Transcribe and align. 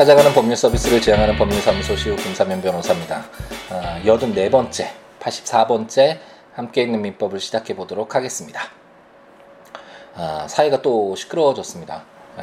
찾아가는 0.00 0.32
법률 0.32 0.56
서비스를 0.56 0.98
지향하는 1.02 1.36
법률사무소 1.36 1.94
시우 1.94 2.16
김사면 2.16 2.62
변호사입니다. 2.62 3.22
어, 3.68 4.00
84번째, 4.02 4.86
84번째 5.20 6.16
함께 6.54 6.84
있는 6.84 7.02
민법을 7.02 7.38
시작해 7.38 7.76
보도록 7.76 8.14
하겠습니다. 8.14 8.62
어, 10.14 10.46
사이가 10.48 10.80
또 10.80 11.14
시끄러워졌습니다. 11.16 12.02
예, 12.38 12.42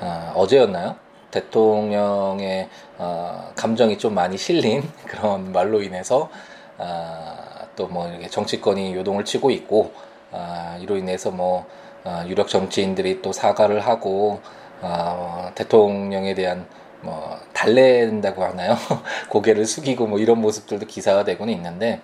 어, 0.00 0.32
어제였나요? 0.36 0.96
대통령의 1.30 2.70
어, 2.96 3.52
감정이 3.56 3.98
좀 3.98 4.14
많이 4.14 4.38
실린 4.38 4.90
그런 5.04 5.52
말로 5.52 5.82
인해서 5.82 6.30
어, 6.78 7.36
또뭐 7.76 8.08
이렇게 8.08 8.28
정치권이 8.28 8.94
요동을 8.94 9.26
치고 9.26 9.50
있고 9.50 9.92
어, 10.30 10.78
이로 10.80 10.96
인해서 10.96 11.30
뭐 11.30 11.66
어, 12.04 12.24
유력 12.26 12.48
정치인들이 12.48 13.20
또 13.20 13.32
사과를 13.32 13.80
하고 13.80 14.40
어, 14.80 15.50
대통령에 15.54 16.34
대한 16.34 16.66
뭐 17.02 17.38
달랜다고 17.52 18.44
하나요? 18.44 18.76
고개를 19.30 19.64
숙이고 19.64 20.06
뭐 20.06 20.18
이런 20.18 20.40
모습들도 20.40 20.86
기사가 20.86 21.24
되고는 21.24 21.52
있는데 21.54 22.00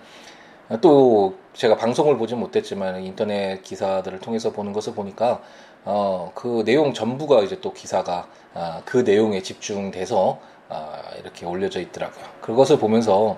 또 0.81 1.35
제가 1.53 1.77
방송을 1.77 2.17
보지 2.17 2.35
못했지만 2.35 3.03
인터넷 3.03 3.61
기사들을 3.63 4.19
통해서 4.19 4.51
보는 4.51 4.73
것을 4.73 4.93
보니까 4.93 5.41
어, 5.85 6.31
그 6.35 6.63
내용 6.65 6.93
전부가 6.93 7.41
이제 7.41 7.59
또 7.61 7.73
기사가 7.73 8.27
아, 8.53 8.81
그 8.83 8.97
내용에 8.97 9.41
집중돼서 9.41 10.39
아, 10.69 11.01
이렇게 11.19 11.45
올려져 11.45 11.79
있더라고요. 11.79 12.25
그것을 12.41 12.77
보면서 12.77 13.37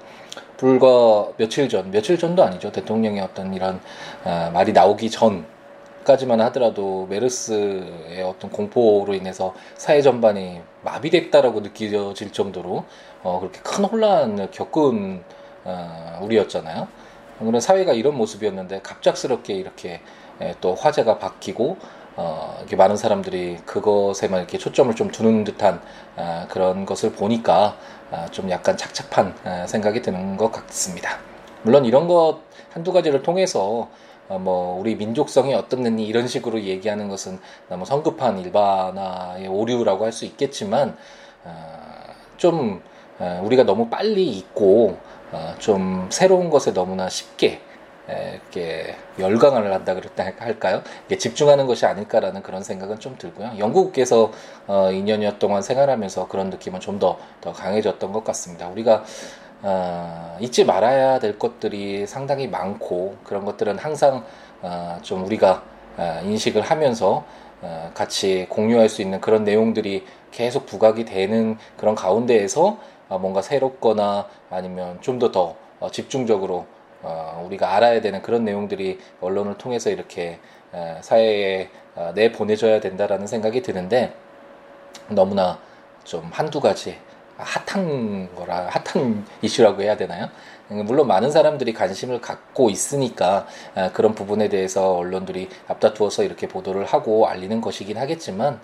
불과 0.58 1.32
며칠 1.38 1.70
전, 1.70 1.92
며칠 1.92 2.18
전도 2.18 2.44
아니죠. 2.44 2.72
대통령의 2.72 3.22
어떤 3.22 3.54
이런 3.54 3.80
아, 4.24 4.50
말이 4.52 4.74
나오기 4.74 5.12
전 5.12 5.46
까지만 6.04 6.42
하더라도 6.42 7.06
메르스의 7.10 8.24
어떤 8.24 8.50
공포로 8.52 9.14
인해서 9.14 9.54
사회 9.76 10.02
전반이 10.02 10.62
마비됐다라고 10.84 11.62
느껴질 11.62 12.32
정도로 12.32 12.86
어, 13.24 13.40
그렇게 13.40 13.60
큰 13.62 13.86
혼란을 13.86 14.52
겪은 14.52 15.24
어, 15.66 16.20
우리였잖아요. 16.24 16.88
그런 17.40 17.62
사회가 17.62 17.94
이런 17.94 18.16
모습이었는데 18.16 18.82
갑작스럽게 18.82 19.54
이렇게 19.54 20.02
에, 20.42 20.56
또 20.62 20.76
화제가 20.76 21.20
바뀌고 21.20 21.78
어, 22.16 22.56
이렇게 22.60 22.76
많은 22.76 22.98
사람들이 22.98 23.60
그것에만 23.66 24.40
이렇게 24.42 24.58
초점을 24.58 24.94
좀 24.96 25.10
두는 25.10 25.46
듯한 25.46 25.82
아, 26.18 26.48
그런 26.50 26.86
것을 26.86 27.14
보니까 27.14 27.78
아, 28.12 28.26
좀 28.32 28.50
약간 28.50 28.76
착잡한 28.76 29.34
아, 29.46 29.66
생각이 29.68 30.02
드는 30.02 30.36
것 30.36 30.52
같습니다. 30.52 31.18
물론 31.62 31.86
이런 31.86 32.08
것 32.08 32.40
한두 32.72 32.92
가지를 32.92 33.22
통해서 33.22 33.62
어, 33.64 33.90
뭐 34.38 34.80
우리 34.80 34.96
민족성이 34.96 35.54
어떻느니 35.56 36.06
이런 36.08 36.28
식으로 36.28 36.62
얘기하는 36.62 37.10
것은 37.10 37.40
너무 37.70 37.86
성급한 37.86 38.40
일반화의 38.40 39.48
오류라고 39.48 40.06
할 40.06 40.12
수 40.12 40.26
있겠지만 40.26 40.96
어, 41.46 41.54
좀 42.38 42.82
어, 43.20 43.42
우리가 43.44 43.64
너무 43.64 43.88
빨리 43.90 44.28
잊고 44.30 44.98
좀 45.60 46.08
새로운 46.10 46.50
것에 46.50 46.74
너무나 46.74 47.08
쉽게 47.10 47.62
이렇게 48.08 48.96
열광을 49.20 49.72
한다 49.72 49.94
그랬다 49.94 50.32
할까요? 50.40 50.82
집중하는 51.16 51.68
것이 51.68 51.86
아닐까라는 51.86 52.42
그런 52.42 52.64
생각은 52.64 53.00
좀 53.00 53.16
들고요. 53.20 53.52
영국에서 53.60 54.32
2년여 54.68 55.38
동안 55.38 55.62
생활하면서 55.62 56.28
그런 56.28 56.50
느낌은 56.50 56.80
좀 56.80 56.98
더 56.98 57.20
더 57.42 57.54
강해졌던 57.54 58.12
것 58.12 58.24
같습니다. 58.24 58.68
우리가 58.70 59.04
어, 59.62 60.38
잊지 60.40 60.66
말아야 60.66 61.20
될 61.20 61.38
것들이 61.38 62.08
상당히 62.08 62.48
많고 62.48 63.18
그런 63.24 63.46
것들은 63.46 63.78
항상 63.78 64.24
어, 64.62 64.98
좀 65.02 65.26
우리가 65.26 65.64
어, 65.98 66.22
인식을 66.24 66.62
하면서 66.62 67.26
어, 67.62 67.92
같이 67.94 68.46
공유할 68.50 68.88
수 68.88 69.02
있는 69.02 69.20
그런 69.20 69.44
내용들이 69.44 70.06
계속 70.32 70.66
부각이 70.66 71.04
되는 71.06 71.58
그런 71.76 71.96
가운데에서 71.96 72.78
어, 73.10 73.20
뭔가 73.20 73.42
새롭거나 73.42 74.28
아니면 74.50 75.02
좀 75.02 75.20
더더 75.20 75.56
더, 75.80 75.86
어, 75.86 75.92
집중적으로 75.92 76.66
어, 77.02 77.44
우리가 77.46 77.76
알아야 77.76 78.02
되는 78.02 78.22
그런 78.22 78.46
내용들이 78.46 79.00
언론을 79.22 79.58
통해서 79.58 79.90
이렇게 79.90 80.40
어, 80.72 81.00
사회에 81.02 81.70
어, 81.96 82.12
내 82.16 82.32
보내줘야 82.32 82.80
된다라는 82.80 83.28
생각이 83.28 83.62
드는데 83.62 84.14
너무나 85.10 85.60
좀 86.04 86.30
한두 86.32 86.62
가지 86.62 86.98
핫한 87.40 88.36
거라 88.36 88.70
핫한 88.70 89.26
이슈라고 89.42 89.82
해야 89.82 89.96
되나요? 89.96 90.30
물론 90.68 91.08
많은 91.08 91.32
사람들이 91.32 91.74
관심을 91.74 92.22
갖고 92.22 92.70
있으니까 92.70 93.48
아, 93.76 93.92
그런 93.92 94.14
부분에 94.14 94.50
대해서 94.50 94.96
언론들이 94.96 95.50
앞다투어서 95.68 96.24
이렇게 96.24 96.48
보도를 96.48 96.86
하고 96.86 97.28
알리는 97.28 97.60
것이긴 97.62 97.98
하겠지만 97.98 98.60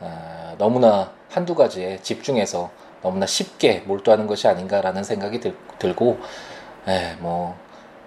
아, 0.00 0.54
너무나 0.58 1.12
한두 1.30 1.54
가지에 1.54 1.98
집중해서 2.02 2.70
너무나 3.02 3.26
쉽게 3.26 3.80
몰두하는 3.86 4.26
것이 4.26 4.46
아닌가라는 4.46 5.02
생각이 5.04 5.40
들, 5.40 5.96
고 5.96 6.18
뭐, 7.20 7.56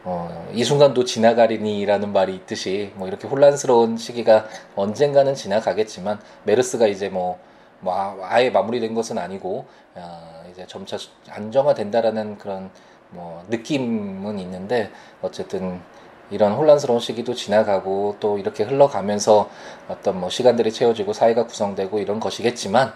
어, 0.03 0.49
이 0.53 0.63
순간도 0.63 1.05
지나가리니라는 1.05 2.11
말이 2.13 2.35
있듯이 2.35 2.91
뭐 2.95 3.07
이렇게 3.07 3.27
혼란스러운 3.27 3.97
시기가 3.97 4.47
언젠가는 4.75 5.33
지나가겠지만 5.35 6.19
메르스가 6.43 6.87
이제 6.87 7.09
뭐 7.09 7.39
뭐 7.81 7.93
아, 7.93 8.15
아예 8.21 8.49
마무리된 8.49 8.93
것은 8.93 9.17
아니고 9.17 9.65
어, 9.95 10.43
이제 10.51 10.65
점차 10.67 10.97
안정화된다라는 11.29 12.37
그런 12.37 12.69
뭐 13.09 13.43
느낌은 13.49 14.39
있는데 14.39 14.91
어쨌든 15.21 15.81
이런 16.29 16.53
혼란스러운 16.53 17.01
시기도 17.01 17.33
지나가고 17.35 18.15
또 18.21 18.37
이렇게 18.37 18.63
흘러가면서 18.63 19.49
어떤 19.89 20.19
뭐 20.19 20.29
시간들이 20.29 20.71
채워지고 20.71 21.11
사회가 21.11 21.45
구성되고 21.45 21.99
이런 21.99 22.19
것이겠지만 22.21 22.93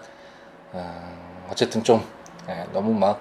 어, 0.72 1.48
어쨌든 1.50 1.84
좀 1.84 2.02
예, 2.48 2.64
너무 2.72 2.94
막 2.94 3.20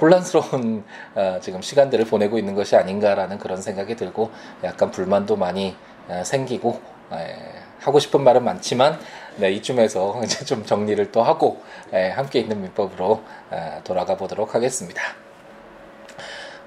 혼란스러운 0.00 0.84
어, 1.14 1.38
지금 1.40 1.60
시간들을 1.60 2.04
보내고 2.04 2.38
있는 2.38 2.54
것이 2.54 2.76
아닌가라는 2.76 3.38
그런 3.38 3.60
생각이 3.60 3.96
들고 3.96 4.30
약간 4.62 4.90
불만도 4.90 5.36
많이 5.36 5.76
어, 6.08 6.22
생기고 6.24 6.80
예, 7.14 7.36
하고 7.80 7.98
싶은 7.98 8.22
말은 8.22 8.44
많지만 8.44 8.98
네, 9.36 9.50
이쯤에서 9.52 10.20
이제 10.24 10.44
좀 10.44 10.64
정리를 10.64 11.10
또 11.12 11.22
하고 11.22 11.62
예, 11.92 12.08
함께 12.08 12.40
있는 12.40 12.60
민법으로 12.62 13.22
아, 13.50 13.80
돌아가 13.84 14.16
보도록 14.16 14.54
하겠습니다. 14.54 15.02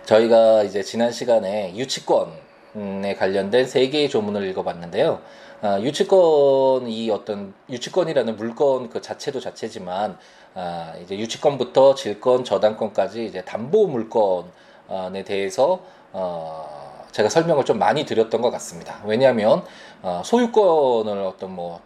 저희가 0.06 0.64
이제 0.64 0.84
지난 0.84 1.12
시간에 1.12 1.76
유치권에 1.76 3.16
관련된 3.18 3.68
세 3.68 3.90
개의 3.90 4.10
조문을 4.10 4.48
읽어봤는데요. 4.50 5.22
아, 5.62 5.80
유치권 5.80 6.88
이 6.88 7.10
어떤 7.10 7.54
유치권이라는 7.70 8.36
물건 8.36 8.90
그 8.90 9.02
자체도 9.02 9.40
자체지만 9.40 10.18
아, 10.54 10.94
이제 11.02 11.18
유치권부터 11.18 11.96
질권 11.96 12.44
저당권까지 12.44 13.26
이제 13.26 13.42
담보 13.44 13.88
물건에 13.88 15.24
대해서 15.24 15.82
어, 16.14 17.06
제가 17.12 17.30
설명을 17.30 17.66
좀 17.66 17.80
많이 17.80 18.06
드렸던 18.06 18.42
것 18.42 18.52
같습니다. 18.52 19.02
왜냐하면 19.06 19.64
어, 20.02 20.22
소유권을 20.24 21.24
어떤 21.24 21.54
뭐 21.56 21.82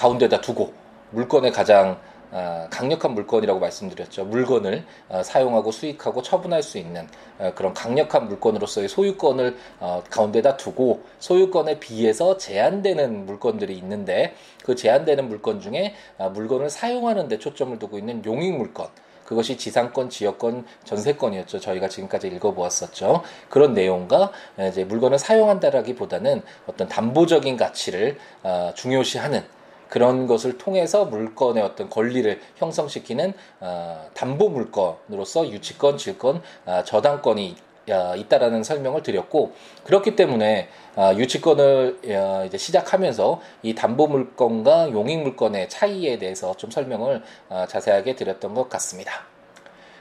가운데다 0.00 0.40
두고 0.40 0.72
물건의 1.10 1.52
가장 1.52 1.98
어, 2.32 2.68
강력한 2.70 3.12
물건이라고 3.12 3.60
말씀드렸죠. 3.60 4.24
물건을 4.24 4.86
어, 5.10 5.22
사용하고 5.22 5.72
수익하고 5.72 6.22
처분할 6.22 6.62
수 6.62 6.78
있는 6.78 7.06
어, 7.38 7.52
그런 7.54 7.74
강력한 7.74 8.26
물건으로서의 8.28 8.88
소유권을 8.88 9.58
어, 9.80 10.02
가운데다 10.08 10.56
두고 10.56 11.02
소유권에 11.18 11.80
비해서 11.80 12.38
제한되는 12.38 13.26
물건들이 13.26 13.76
있는데 13.76 14.34
그 14.64 14.74
제한되는 14.74 15.28
물건 15.28 15.60
중에 15.60 15.94
어, 16.16 16.30
물건을 16.30 16.70
사용하는 16.70 17.28
데 17.28 17.38
초점을 17.38 17.78
두고 17.78 17.98
있는 17.98 18.24
용익 18.24 18.56
물건 18.56 18.88
그것이 19.26 19.58
지상권, 19.58 20.08
지역권, 20.08 20.64
전세권이었죠. 20.84 21.60
저희가 21.60 21.88
지금까지 21.88 22.26
읽어보았었죠. 22.28 23.22
그런 23.48 23.74
내용과 23.74 24.32
이제 24.68 24.82
물건을 24.82 25.20
사용한다라기보다는 25.20 26.42
어떤 26.66 26.88
담보적인 26.88 27.56
가치를 27.56 28.18
어, 28.42 28.72
중요시하는 28.74 29.59
그런 29.90 30.26
것을 30.26 30.56
통해서 30.56 31.04
물건의 31.04 31.62
어떤 31.62 31.90
권리를 31.90 32.40
형성시키는 32.56 33.34
어, 33.60 34.08
담보 34.14 34.48
물건으로서 34.48 35.50
유치권, 35.50 35.98
질권, 35.98 36.40
어, 36.64 36.82
저당권이 36.84 37.56
어, 37.90 38.14
있다라는 38.16 38.62
설명을 38.62 39.02
드렸고 39.02 39.52
그렇기 39.84 40.14
때문에 40.14 40.68
어, 40.94 41.12
유치권을 41.16 41.98
어, 42.06 42.44
이제 42.46 42.56
시작하면서 42.56 43.40
이 43.62 43.74
담보 43.74 44.06
물건과 44.06 44.92
용익 44.92 45.22
물건의 45.22 45.68
차이에 45.68 46.18
대해서 46.18 46.56
좀 46.56 46.70
설명을 46.70 47.22
자세하게 47.68 48.14
드렸던 48.14 48.54
것 48.54 48.68
같습니다. 48.68 49.24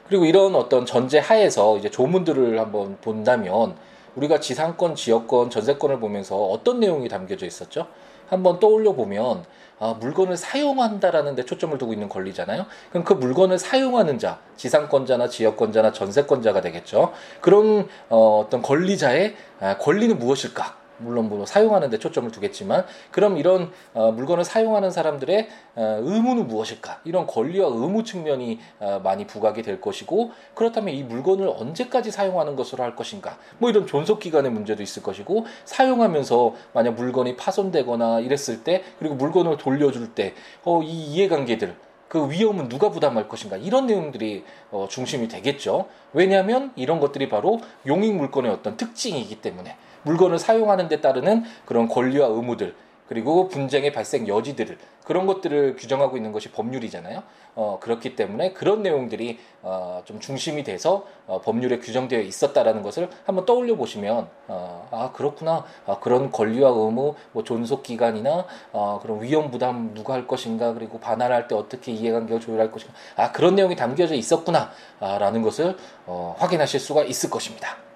그리고 0.08 0.26
이런 0.26 0.56
어떤 0.56 0.86
전제 0.86 1.20
하에서 1.20 1.78
이제 1.78 1.90
조문들을 1.90 2.60
한번 2.60 2.98
본다면 3.02 3.76
우리가 4.16 4.40
지상권, 4.40 4.96
지역권, 4.96 5.50
전세권을 5.50 6.00
보면서 6.00 6.36
어떤 6.36 6.80
내용이 6.80 7.10
담겨져 7.10 7.46
있었죠? 7.46 7.88
한번 8.30 8.60
떠올려 8.60 8.94
보면 8.94 9.44
아, 9.80 9.96
물건을 10.00 10.38
사용한다라는 10.38 11.36
데 11.36 11.46
초점을 11.46 11.78
두고 11.78 11.94
있는 11.94 12.10
권리잖아요. 12.10 12.66
그럼 12.90 13.04
그 13.04 13.14
물건을 13.14 13.58
사용하는 13.58 14.20
자, 14.20 14.40
지상권자나 14.58 15.30
지역권자나 15.30 15.94
전세권자가 15.94 16.62
되겠죠. 16.62 17.14
그런 17.42 17.88
어, 18.10 18.44
어떤 18.46 18.62
권리자의 18.62 19.36
아, 19.60 19.78
권리는 19.78 20.18
무엇일까? 20.20 20.79
물론 21.00 21.30
뭐 21.30 21.46
사용하는 21.46 21.90
데 21.90 21.98
초점을 21.98 22.30
두겠지만 22.32 22.86
그럼 23.12 23.38
이런 23.38 23.72
어, 23.94 24.12
물건을 24.12 24.44
사용하는 24.44 24.92
사람들의 24.92 25.48
어, 25.76 26.00
의무는 26.02 26.48
무엇일까? 26.48 27.02
이런 27.06 27.28
권리와 27.28 27.68
의무 27.68 28.04
측면이 28.04 28.60
어, 28.80 29.02
많이 29.04 29.26
부각이 29.26 29.62
될 29.62 29.82
것이고 29.82 30.32
그렇다면 30.54 30.94
이 30.94 31.04
물건을 31.04 31.48
언제까지 31.48 32.12
사용하는 32.12 32.56
것으로 32.56 32.84
할 32.84 32.96
것인가? 32.96 33.38
뭐 33.58 33.70
이런 33.70 33.88
존속 33.88 34.20
기간의 34.20 34.52
문제도 34.52 34.82
있을 34.82 35.04
것이고 35.04 35.46
사용하면서 35.66 36.56
만약 36.74 36.96
물건이 36.96 37.36
파손되거나 37.36 38.20
이랬을 38.20 38.64
때 38.64 38.84
그리고 39.00 39.16
물건을 39.16 39.58
돌려줄 39.58 40.14
때 40.14 40.34
어, 40.64 40.82
이 40.84 40.90
이해관계들 40.90 41.76
그 42.10 42.30
위험은 42.30 42.70
누가 42.70 42.90
부담할 42.90 43.30
것인가 43.30 43.56
이런 43.56 43.86
내용들이 43.86 44.44
어, 44.72 44.88
중심이 44.90 45.28
되겠죠. 45.28 45.88
왜냐하면 46.12 46.74
이런 46.76 47.00
것들이 47.00 47.30
바로 47.30 47.62
용익 47.86 48.16
물건의 48.16 48.52
어떤 48.52 48.76
특징이기 48.76 49.42
때문에 49.42 49.78
물건을 50.10 50.40
사용하는 50.40 50.88
데 50.88 51.02
따르는 51.02 51.44
그런 51.66 51.88
권리와 51.88 52.28
의무들 52.28 52.74
그리고 53.08 53.48
분쟁의 53.48 53.92
발생 53.92 54.28
여지들을 54.28 54.78
그런 55.04 55.26
것들을 55.26 55.76
규정하고 55.78 56.16
있는 56.16 56.32
것이 56.32 56.52
법률이잖아요. 56.52 57.24
어, 57.56 57.80
그렇기 57.82 58.16
때문에 58.16 58.54
그런 58.54 58.84
내용들이 58.84 59.40
어, 59.64 60.04
좀 60.06 60.20
중심이 60.20 60.64
돼서 60.64 61.08
어, 61.26 61.42
법률에 61.42 61.80
규정되어 61.80 62.22
있었다라는 62.22 62.84
것을 62.84 63.10
한번 63.26 63.48
떠올려 63.48 63.76
보시면 63.76 64.30
어, 64.48 64.88
아 64.92 65.12
그렇구나 65.12 65.66
아, 65.88 66.00
그런 66.00 66.32
권리와 66.32 66.70
의무 66.70 67.16
뭐 67.32 67.44
존속 67.44 67.82
기간이나 67.82 68.46
어, 68.72 69.00
그런 69.02 69.24
위험 69.24 69.50
부담 69.50 69.96
누가 69.96 70.14
할 70.14 70.28
것인가 70.28 70.76
그리고 70.76 71.00
반환할 71.00 71.48
때 71.48 71.56
어떻게 71.56 71.92
이해관계를 71.92 72.40
조율할 72.40 72.70
것인가 72.70 72.94
아 73.16 73.32
그런 73.32 73.56
내용이 73.56 73.76
담겨져 73.76 74.14
있었구나라는 74.14 75.42
것을 75.42 75.76
어, 76.06 76.36
확인하실 76.38 76.80
수가 76.80 77.04
있을 77.06 77.32
것입니다. 77.32 77.89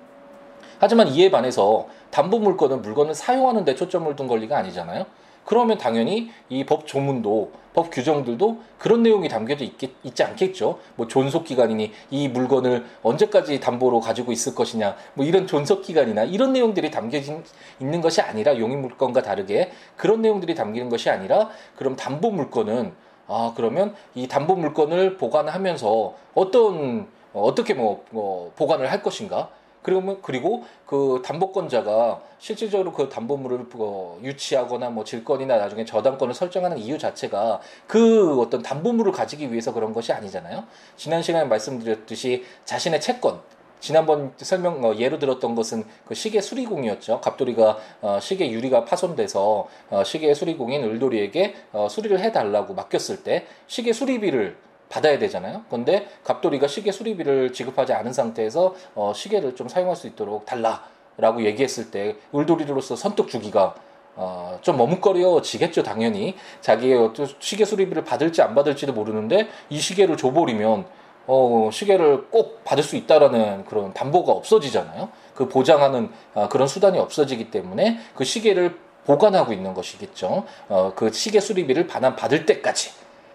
하지만 0.83 1.07
이에 1.07 1.31
반해서 1.31 1.87
담보 2.11 2.39
물건은 2.39 2.81
물건을 2.81 3.15
사용하는 3.15 3.63
데 3.63 3.73
초점을 3.73 4.13
둔 4.17 4.27
권리가 4.27 4.57
아니잖아요. 4.57 5.05
그러면 5.45 5.77
당연히 5.77 6.29
이 6.49 6.65
법 6.65 6.85
조문도 6.87 7.51
법 7.73 7.89
규정들도 7.89 8.57
그런 8.77 9.01
내용이 9.01 9.29
담겨져 9.29 9.63
있겠, 9.63 9.91
있지 10.03 10.23
않겠죠. 10.23 10.79
뭐 10.97 11.07
존속 11.07 11.45
기간이니 11.45 11.93
이 12.11 12.27
물건을 12.27 12.83
언제까지 13.01 13.61
담보로 13.61 14.01
가지고 14.01 14.33
있을 14.33 14.53
것이냐, 14.55 14.97
뭐 15.13 15.25
이런 15.25 15.47
존속 15.47 15.83
기간이나 15.83 16.25
이런 16.25 16.51
내용들이 16.51 16.91
담겨진 16.91 17.45
있는 17.79 18.01
것이 18.01 18.19
아니라 18.19 18.57
용익 18.59 18.77
물건과 18.79 19.21
다르게 19.21 19.71
그런 19.95 20.21
내용들이 20.21 20.53
담기는 20.53 20.89
것이 20.89 21.09
아니라 21.09 21.49
그럼 21.77 21.95
담보 21.95 22.29
물건은 22.29 22.91
아 23.29 23.53
그러면 23.55 23.95
이 24.15 24.27
담보 24.27 24.55
물건을 24.57 25.15
보관하면서 25.15 26.13
어떤 26.35 27.07
어떻게 27.33 27.73
뭐, 27.73 28.03
뭐 28.09 28.51
보관을 28.57 28.91
할 28.91 29.01
것인가? 29.01 29.49
그러면 29.83 30.19
그리고 30.21 30.63
그 30.85 31.21
담보권자가 31.23 32.21
실질적으로 32.39 32.93
그 32.93 33.09
담보물을 33.09 33.65
뭐 33.73 34.19
유치하거나 34.23 34.89
뭐 34.89 35.03
질권이나 35.03 35.57
나중에 35.57 35.85
저당권을 35.85 36.33
설정하는 36.33 36.77
이유 36.77 36.97
자체가 36.97 37.61
그 37.85 38.39
어떤 38.39 38.63
담보물을 38.63 39.11
가지기 39.11 39.51
위해서 39.51 39.73
그런 39.73 39.93
것이 39.93 40.11
아니잖아요. 40.13 40.63
지난 40.97 41.21
시간에 41.21 41.45
말씀드렸듯이 41.45 42.45
자신의 42.65 43.01
채권 43.01 43.41
지난번 43.83 44.31
설명 44.37 44.81
어, 44.85 44.95
예로 44.95 45.19
들었던 45.19 45.55
것은 45.55 45.83
그 46.05 46.15
시계 46.15 46.39
수리공이었죠. 46.39 47.19
갑돌이가 47.19 47.77
어, 48.01 48.19
시계 48.21 48.49
유리가 48.49 48.85
파손돼서 48.85 49.67
어, 49.89 50.03
시계 50.05 50.33
수리공인 50.33 50.85
을돌이에게 50.85 51.53
어, 51.73 51.89
수리를 51.89 52.17
해달라고 52.17 52.75
맡겼을 52.75 53.23
때 53.23 53.45
시계 53.67 53.91
수리비를 53.91 54.55
받아야 54.93 55.17
되잖아요. 55.17 55.63
그런데 55.69 56.07
갑돌이가 56.23 56.67
시계 56.67 56.91
수리비를 56.91 57.51
지급하지 57.51 57.93
않은 57.93 58.13
상태에서 58.13 58.75
어, 58.93 59.11
시계를 59.15 59.55
좀 59.55 59.67
사용할 59.67 59.95
수 59.95 60.05
있도록 60.05 60.45
달라라고 60.45 61.43
얘기했을 61.45 61.89
때 61.89 62.15
울돌이로서 62.31 62.95
선뜻 62.95 63.27
주기가 63.27 63.73
어, 64.15 64.59
좀 64.61 64.77
머뭇거려지겠죠, 64.77 65.81
당연히. 65.81 66.35
자기의 66.61 67.13
시계 67.39 67.65
수리비를 67.65 68.03
받을지 68.03 68.43
안 68.43 68.53
받을지도 68.53 68.93
모르는데 68.93 69.47
이 69.71 69.79
시계를 69.79 70.15
줘버리면 70.15 70.85
어, 71.25 71.69
시계를 71.71 72.27
꼭 72.29 72.63
받을 72.63 72.83
수 72.83 72.95
있다라는 72.95 73.65
그런 73.65 73.93
담보가 73.93 74.31
없어지잖아요. 74.31 75.09
그 75.33 75.47
보장하는 75.47 76.11
어, 76.35 76.47
그런 76.49 76.67
수단이 76.67 76.99
없어지기 76.99 77.49
때문에 77.49 77.97
그 78.13 78.23
시계를 78.23 78.77
보관하고 79.05 79.53
있는 79.53 79.73
것이겠죠. 79.73 80.45
어, 80.69 80.93
그 80.95 81.11
시계 81.11 81.39
수리비를 81.39 81.87
반환 81.87 82.15
받을 82.15 82.45
때까지. 82.45 82.91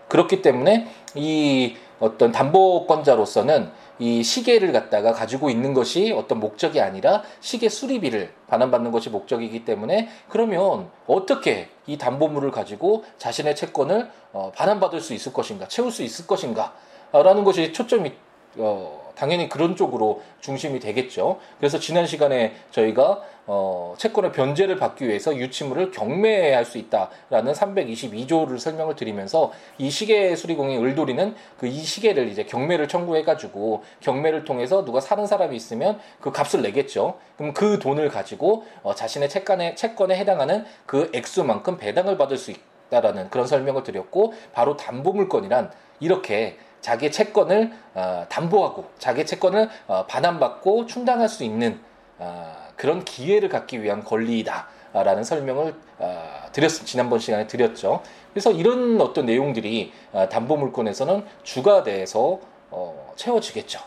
그렇기 0.09 0.43
때문에 0.43 0.89
이 1.15 1.77
어떤 2.01 2.33
담보권자로서는 2.33 3.71
이 3.99 4.23
시계를 4.23 4.73
갖다가 4.73 5.13
가지고 5.13 5.51
있는 5.51 5.75
것이 5.75 6.13
어떤 6.13 6.39
목적이 6.39 6.81
아니라 6.81 7.23
시계 7.41 7.69
수리비를 7.69 8.33
반환받는 8.47 8.93
것이 8.93 9.11
목적이기 9.11 9.65
때문에 9.65 10.09
그러면 10.29 10.91
어떻게 11.07 11.69
이 11.87 11.99
담보물을 11.99 12.51
가지고 12.53 13.05
자신의 13.19 13.57
채권을 13.57 14.09
어, 14.33 14.53
반환받을 14.55 15.01
수 15.01 15.15
있을 15.15 15.33
것인가 15.33 15.67
채울 15.67 15.91
수 15.91 16.03
있을 16.03 16.27
것인가 16.27 16.75
라는 17.13 17.43
것이 17.43 17.73
초점이 17.73 18.13
어, 18.59 19.08
당연히 19.19 19.49
그런 19.49 19.75
쪽으로 19.77 20.23
중심이 20.41 20.79
되겠죠. 20.79 21.41
그래서 21.59 21.79
지난 21.79 22.07
시간에 22.07 22.55
저희가 22.71 23.23
어, 23.51 23.95
채권의 23.97 24.33
변제를 24.33 24.77
받기 24.77 25.09
위해서 25.09 25.35
유치물을 25.35 25.91
경매할 25.91 26.67
수 26.67 26.77
있다라는 26.77 27.55
322조를 27.55 28.59
설명을 28.59 28.95
드리면서 28.95 29.53
이 29.79 29.89
시계 29.91 30.37
수리공인 30.37 30.85
을돌이는 30.85 31.35
그 31.57 31.67
이 31.67 31.83
시계를 31.83 32.29
이제 32.29 32.45
경매를 32.45 32.89
청구해가지고 32.89 33.85
경매를 34.01 34.45
통해서 34.45 34.85
누가 34.85 35.01
사는 35.01 35.27
사람이 35.27 35.55
있으면 35.57 36.01
그 36.21 36.33
값을 36.33 36.63
내겠죠. 36.63 37.19
그럼 37.37 37.53
그 37.53 37.79
돈을 37.79 38.09
가지고 38.09 38.65
어, 38.83 38.95
자신의 38.95 39.29
채권에 39.29 39.75
채권에 39.75 40.17
해당하는 40.17 40.65
그 40.87 41.11
액수만큼 41.15 41.79
배당을 41.79 42.19
받을 42.19 42.37
수 42.37 42.53
있다라는 42.91 43.31
그런 43.31 43.47
설명을 43.47 43.83
드렸고 43.83 44.35
바로 44.53 44.77
담보물건이란 44.77 45.71
이렇게 46.01 46.57
자기의 46.81 47.13
채권을 47.13 47.73
어, 47.95 48.27
담보하고 48.29 48.87
자기의 48.99 49.27
채권을 49.27 49.69
어, 49.87 50.07
반환받고 50.07 50.87
충당할 50.87 51.29
수 51.29 51.45
있는 51.45 51.81
어, 52.19 52.55
그런 52.77 53.05
기회를 53.05 53.49
갖기 53.49 53.83
위한 53.83 54.05
권리이다라는 54.05 55.25
설명을 55.25 55.75
어, 55.99 56.43
드렸 56.53 56.69
지난번 56.69 57.19
시간에 57.19 57.47
드렸죠. 57.47 58.03
그래서 58.33 58.53
이런 58.53 59.01
어떤 59.01 59.27
내용들이 59.27 59.93
어, 60.13 60.29
담보물건에서는 60.29 61.25
주가 61.43 61.83
돼서 61.83 62.41
어, 62.71 63.13
채워지겠죠. 63.17 63.81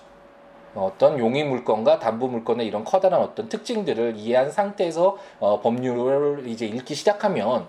어떤 0.74 1.20
용의 1.20 1.44
물건과 1.44 2.00
담보 2.00 2.28
물건의 2.28 2.66
이런 2.66 2.84
커다란 2.84 3.22
어떤 3.22 3.50
특징들을 3.50 4.16
이해한 4.16 4.52
상태에서 4.52 5.18
어, 5.40 5.60
법률을 5.62 6.48
이제 6.48 6.66
읽기 6.66 6.96
시작하면 6.96 7.68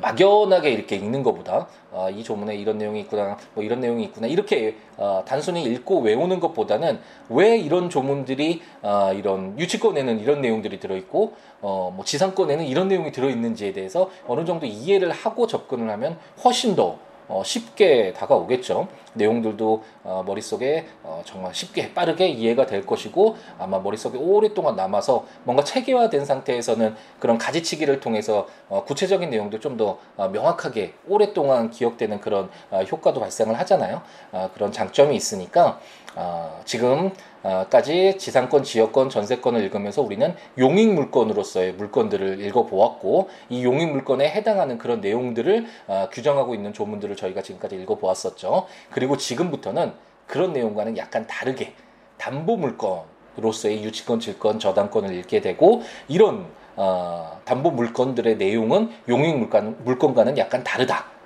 막연하게 0.00 0.70
이렇게 0.70 0.96
읽는 0.96 1.22
것보다 1.22 1.68
아, 1.92 2.10
이 2.10 2.22
조문에 2.22 2.54
이런 2.56 2.78
내용이 2.78 3.00
있구나, 3.00 3.38
뭐 3.54 3.64
이런 3.64 3.80
내용이 3.80 4.04
있구나 4.04 4.26
이렇게 4.26 4.76
어, 4.96 5.22
단순히 5.26 5.62
읽고 5.64 6.00
외우는 6.00 6.40
것보다는 6.40 7.00
왜 7.30 7.56
이런 7.56 7.88
조문들이 7.88 8.62
어, 8.82 9.12
이런 9.14 9.58
유치권에는 9.58 10.20
이런 10.20 10.40
내용들이 10.40 10.78
들어있고 10.78 11.34
어, 11.62 11.92
뭐 11.94 12.04
지상권에는 12.04 12.66
이런 12.66 12.88
내용이 12.88 13.12
들어있는지에 13.12 13.72
대해서 13.72 14.10
어느 14.26 14.44
정도 14.44 14.66
이해를 14.66 15.10
하고 15.10 15.46
접근을 15.46 15.90
하면 15.90 16.18
훨씬 16.44 16.76
더 16.76 16.98
어, 17.28 17.42
쉽게 17.44 18.12
다가오겠죠. 18.12 18.88
내용들도 19.14 19.82
어, 20.04 20.22
머릿속에 20.26 20.86
어, 21.02 21.22
정말 21.24 21.54
쉽게 21.54 21.94
빠르게 21.94 22.28
이해가 22.28 22.66
될 22.66 22.86
것이고 22.86 23.36
아마 23.58 23.78
머릿속에 23.78 24.18
오랫동안 24.18 24.76
남아서 24.76 25.24
뭔가 25.44 25.64
체계화된 25.64 26.24
상태에서는 26.24 26.94
그런 27.18 27.38
가지치기를 27.38 28.00
통해서 28.00 28.46
어, 28.68 28.84
구체적인 28.84 29.30
내용도 29.30 29.58
좀더 29.58 29.98
어, 30.16 30.28
명확하게 30.28 30.94
오랫동안 31.08 31.70
기억되는 31.70 32.20
그런 32.20 32.50
어, 32.70 32.82
효과도 32.82 33.20
발생을 33.20 33.58
하잖아요. 33.60 34.02
어, 34.32 34.50
그런 34.54 34.70
장점이 34.70 35.16
있으니까 35.16 35.80
어, 36.16 36.62
지금까지 36.64 38.16
지상권, 38.18 38.64
지역권, 38.64 39.10
전세권을 39.10 39.62
읽으면서 39.64 40.00
우리는 40.00 40.34
용익 40.58 40.94
물건으로서의 40.94 41.74
물건들을 41.74 42.40
읽어보았고 42.40 43.28
이 43.50 43.64
용익 43.64 43.92
물건에 43.92 44.30
해당하는 44.30 44.78
그런 44.78 45.02
내용들을 45.02 45.66
어, 45.86 46.08
규정하고 46.10 46.54
있는 46.54 46.72
조문들을 46.72 47.16
저희가 47.16 47.42
지금까지 47.42 47.76
읽어보았었죠. 47.76 48.66
그리고 48.90 49.18
지금부터는 49.18 49.92
그런 50.26 50.54
내용과는 50.54 50.96
약간 50.96 51.26
다르게 51.26 51.74
담보 52.16 52.56
물건으로서의 52.56 53.84
유치권, 53.84 54.20
질권, 54.20 54.58
저당권을 54.58 55.14
읽게 55.14 55.42
되고 55.42 55.82
이런 56.08 56.46
어, 56.76 57.40
담보 57.44 57.72
물건들의 57.72 58.38
내용은 58.38 58.90
용익 59.08 59.36
물건, 59.36 59.76
물건과는 59.84 60.38
약간 60.38 60.64
다르다. 60.64 61.16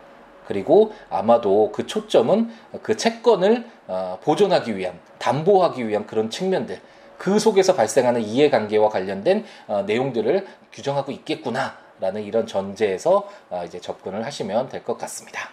그리고 0.50 0.92
아마도 1.10 1.70
그 1.72 1.86
초점은 1.86 2.50
그 2.82 2.96
채권을 2.96 3.64
어, 3.79 3.79
보존하기 4.22 4.76
위한 4.76 4.98
담보하기 5.18 5.86
위한 5.88 6.06
그런 6.06 6.30
측면들 6.30 6.80
그 7.18 7.38
속에서 7.38 7.74
발생하는 7.74 8.22
이해관계와 8.22 8.88
관련된 8.88 9.44
어, 9.66 9.82
내용들을 9.82 10.46
규정하고 10.72 11.12
있겠구나라는 11.12 12.22
이런 12.22 12.46
전제에서 12.46 13.28
어, 13.50 13.62
이제 13.66 13.78
접근을 13.80 14.24
하시면 14.24 14.68
될 14.68 14.84
것 14.84 14.96
같습니다. 14.98 15.50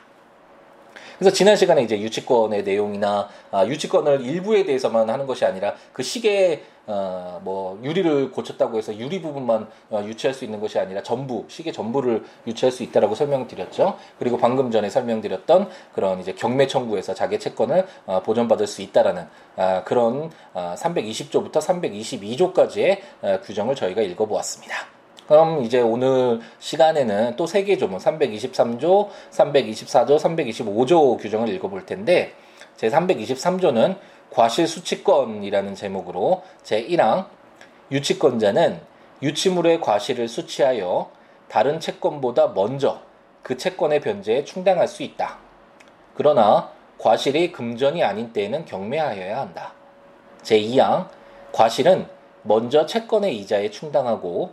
그래서 1.17 1.35
지난 1.35 1.55
시간에 1.55 1.81
이제 1.81 1.99
유치권의 1.99 2.63
내용이나 2.63 3.27
아, 3.51 3.65
유치권을 3.65 4.21
일부에 4.21 4.65
대해서만 4.65 5.09
하는 5.09 5.25
것이 5.25 5.45
아니라 5.45 5.73
그 5.93 6.03
시계 6.03 6.63
어, 6.85 7.41
뭐 7.43 7.79
유리를 7.83 8.31
고쳤다고 8.31 8.77
해서 8.77 8.97
유리 8.97 9.21
부분만 9.21 9.67
어, 9.89 10.03
유치할 10.05 10.33
수 10.33 10.45
있는 10.45 10.61
것이 10.61 10.79
아니라 10.79 11.03
전부 11.03 11.45
시계 11.49 11.71
전부를 11.71 12.23
유치할 12.47 12.71
수 12.71 12.83
있다라고 12.83 13.13
설명드렸죠. 13.13 13.97
그리고 14.19 14.37
방금 14.37 14.71
전에 14.71 14.89
설명드렸던 14.89 15.69
그런 15.93 16.21
이제 16.21 16.33
경매 16.33 16.65
청구에서 16.67 17.13
자기 17.13 17.39
채권을 17.39 17.85
어, 18.05 18.21
보전받을 18.21 18.67
수 18.67 18.81
있다라는 18.81 19.27
아, 19.57 19.83
그런 19.83 20.31
아, 20.53 20.75
320조부터 20.77 21.55
322조까지의 21.55 22.99
어, 23.21 23.39
규정을 23.43 23.75
저희가 23.75 24.01
읽어보았습니다. 24.01 24.96
그럼 25.27 25.63
이제 25.63 25.81
오늘 25.81 26.39
시간에는 26.59 27.35
또 27.35 27.45
세 27.45 27.63
개 27.65 27.77
조문 27.77 27.99
323조, 27.99 29.09
324조, 29.31 30.17
325조 30.17 31.19
규정을 31.19 31.49
읽어볼 31.49 31.85
텐데 31.85 32.33
제 32.77 32.89
323조는 32.89 33.97
과실수치권이라는 34.31 35.75
제목으로 35.75 36.43
제 36.63 36.85
1항 36.85 37.25
유치권자는 37.91 38.79
유치물의 39.21 39.81
과실을 39.81 40.27
수치하여 40.27 41.09
다른 41.49 41.79
채권보다 41.79 42.49
먼저 42.49 43.01
그 43.41 43.57
채권의 43.57 44.01
변제에 44.01 44.43
충당할 44.43 44.87
수 44.87 45.03
있다. 45.03 45.37
그러나 46.15 46.69
과실이 46.97 47.51
금전이 47.51 48.03
아닌 48.03 48.33
때에는 48.33 48.65
경매하여야 48.65 49.39
한다. 49.39 49.73
제2항 50.43 51.07
과실은 51.53 52.07
먼저 52.43 52.85
채권의 52.85 53.37
이자에 53.37 53.71
충당하고 53.71 54.51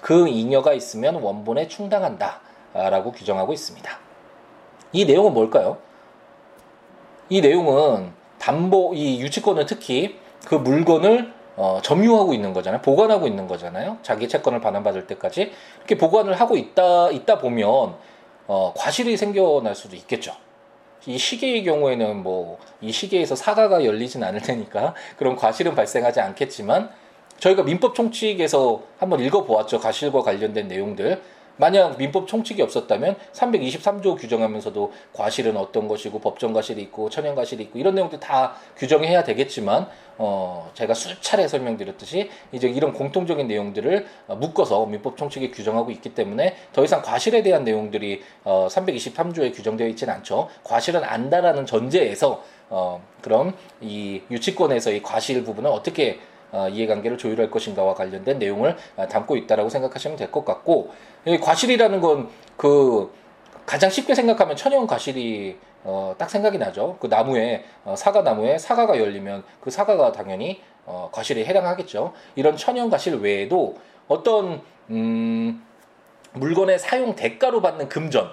그 0.00 0.28
잉여가 0.28 0.72
있으면 0.72 1.16
원본에 1.16 1.68
충당한다. 1.68 2.40
라고 2.72 3.12
규정하고 3.12 3.52
있습니다. 3.52 3.98
이 4.92 5.04
내용은 5.06 5.32
뭘까요? 5.32 5.78
이 7.28 7.40
내용은 7.40 8.12
담보, 8.38 8.92
이 8.94 9.20
유치권은 9.20 9.66
특히 9.66 10.18
그 10.46 10.54
물건을 10.54 11.34
어, 11.56 11.80
점유하고 11.82 12.34
있는 12.34 12.52
거잖아요. 12.52 12.82
보관하고 12.82 13.26
있는 13.26 13.46
거잖아요. 13.48 13.96
자기 14.02 14.28
채권을 14.28 14.60
반환받을 14.60 15.06
때까지. 15.06 15.52
이렇게 15.78 15.96
보관을 15.96 16.34
하고 16.34 16.56
있다, 16.56 17.10
있다 17.10 17.38
보면, 17.38 17.94
어, 18.46 18.74
과실이 18.76 19.16
생겨날 19.16 19.74
수도 19.74 19.96
있겠죠. 19.96 20.34
이 21.06 21.16
시계의 21.16 21.64
경우에는 21.64 22.22
뭐, 22.22 22.58
이 22.82 22.92
시계에서 22.92 23.36
사과가 23.36 23.86
열리진 23.86 24.22
않을 24.22 24.42
테니까, 24.42 24.94
그런 25.16 25.34
과실은 25.34 25.74
발생하지 25.74 26.20
않겠지만, 26.20 26.90
저희가 27.38 27.62
민법 27.62 27.94
총칙에서 27.94 28.82
한번 28.98 29.20
읽어보았죠. 29.20 29.80
과실과 29.80 30.22
관련된 30.22 30.68
내용들. 30.68 31.20
만약 31.58 31.96
민법 31.96 32.28
총칙이 32.28 32.60
없었다면 32.62 33.16
323조 33.32 34.18
규정하면서도 34.18 34.92
과실은 35.12 35.56
어떤 35.56 35.88
것이고 35.88 36.18
법정 36.18 36.52
과실이 36.52 36.82
있고 36.82 37.08
천연 37.08 37.34
과실이 37.34 37.64
있고 37.64 37.78
이런 37.78 37.94
내용들 37.94 38.20
다 38.20 38.54
규정해야 38.76 39.24
되겠지만 39.24 39.88
어 40.18 40.70
제가 40.74 40.94
수차례 40.94 41.48
설명드렸듯이 41.48 42.30
이제 42.52 42.68
이런 42.68 42.92
공통적인 42.92 43.48
내용들을 43.48 44.06
묶어서 44.28 44.86
민법 44.86 45.16
총칙에 45.16 45.50
규정하고 45.50 45.90
있기 45.92 46.14
때문에 46.14 46.56
더 46.72 46.84
이상 46.84 47.02
과실에 47.02 47.42
대한 47.42 47.64
내용들이 47.64 48.22
어 48.44 48.68
323조에 48.70 49.54
규정되어 49.54 49.88
있지는 49.88 50.14
않죠. 50.14 50.48
과실은 50.62 51.04
안다라는 51.04 51.66
전제에서 51.66 52.42
어 52.68 53.02
그럼 53.22 53.54
이 53.80 54.20
유치권에서 54.30 54.90
이 54.92 55.02
과실 55.02 55.44
부분은 55.44 55.70
어떻게 55.70 56.18
어, 56.18 56.35
이해관계를 56.70 57.18
조율할 57.18 57.50
것인가와 57.50 57.94
관련된 57.94 58.38
내용을 58.38 58.76
어, 58.96 59.06
담고 59.06 59.36
있다라고 59.36 59.68
생각하시면 59.68 60.16
될 60.16 60.30
것 60.32 60.44
같고 60.44 60.90
과실이라는 61.42 62.00
건 62.00 62.28
그 62.56 63.12
가장 63.66 63.90
쉽게 63.90 64.14
생각하면 64.14 64.56
천연 64.56 64.86
과실이 64.86 65.58
어, 65.84 66.14
딱 66.18 66.30
생각이 66.30 66.56
나죠. 66.58 66.96
그 67.00 67.06
나무에 67.06 67.64
어, 67.84 67.94
사과 67.96 68.22
나무에 68.22 68.58
사과가 68.58 68.98
열리면 68.98 69.44
그 69.60 69.70
사과가 69.70 70.12
당연히 70.12 70.62
어, 70.84 71.10
과실에 71.12 71.44
해당하겠죠. 71.44 72.12
이런 72.34 72.56
천연 72.56 72.90
과실 72.90 73.16
외에도 73.16 73.76
어떤 74.08 74.62
음, 74.90 75.62
물건의 76.32 76.78
사용 76.78 77.14
대가로 77.14 77.60
받는 77.60 77.88
금전 77.88 78.32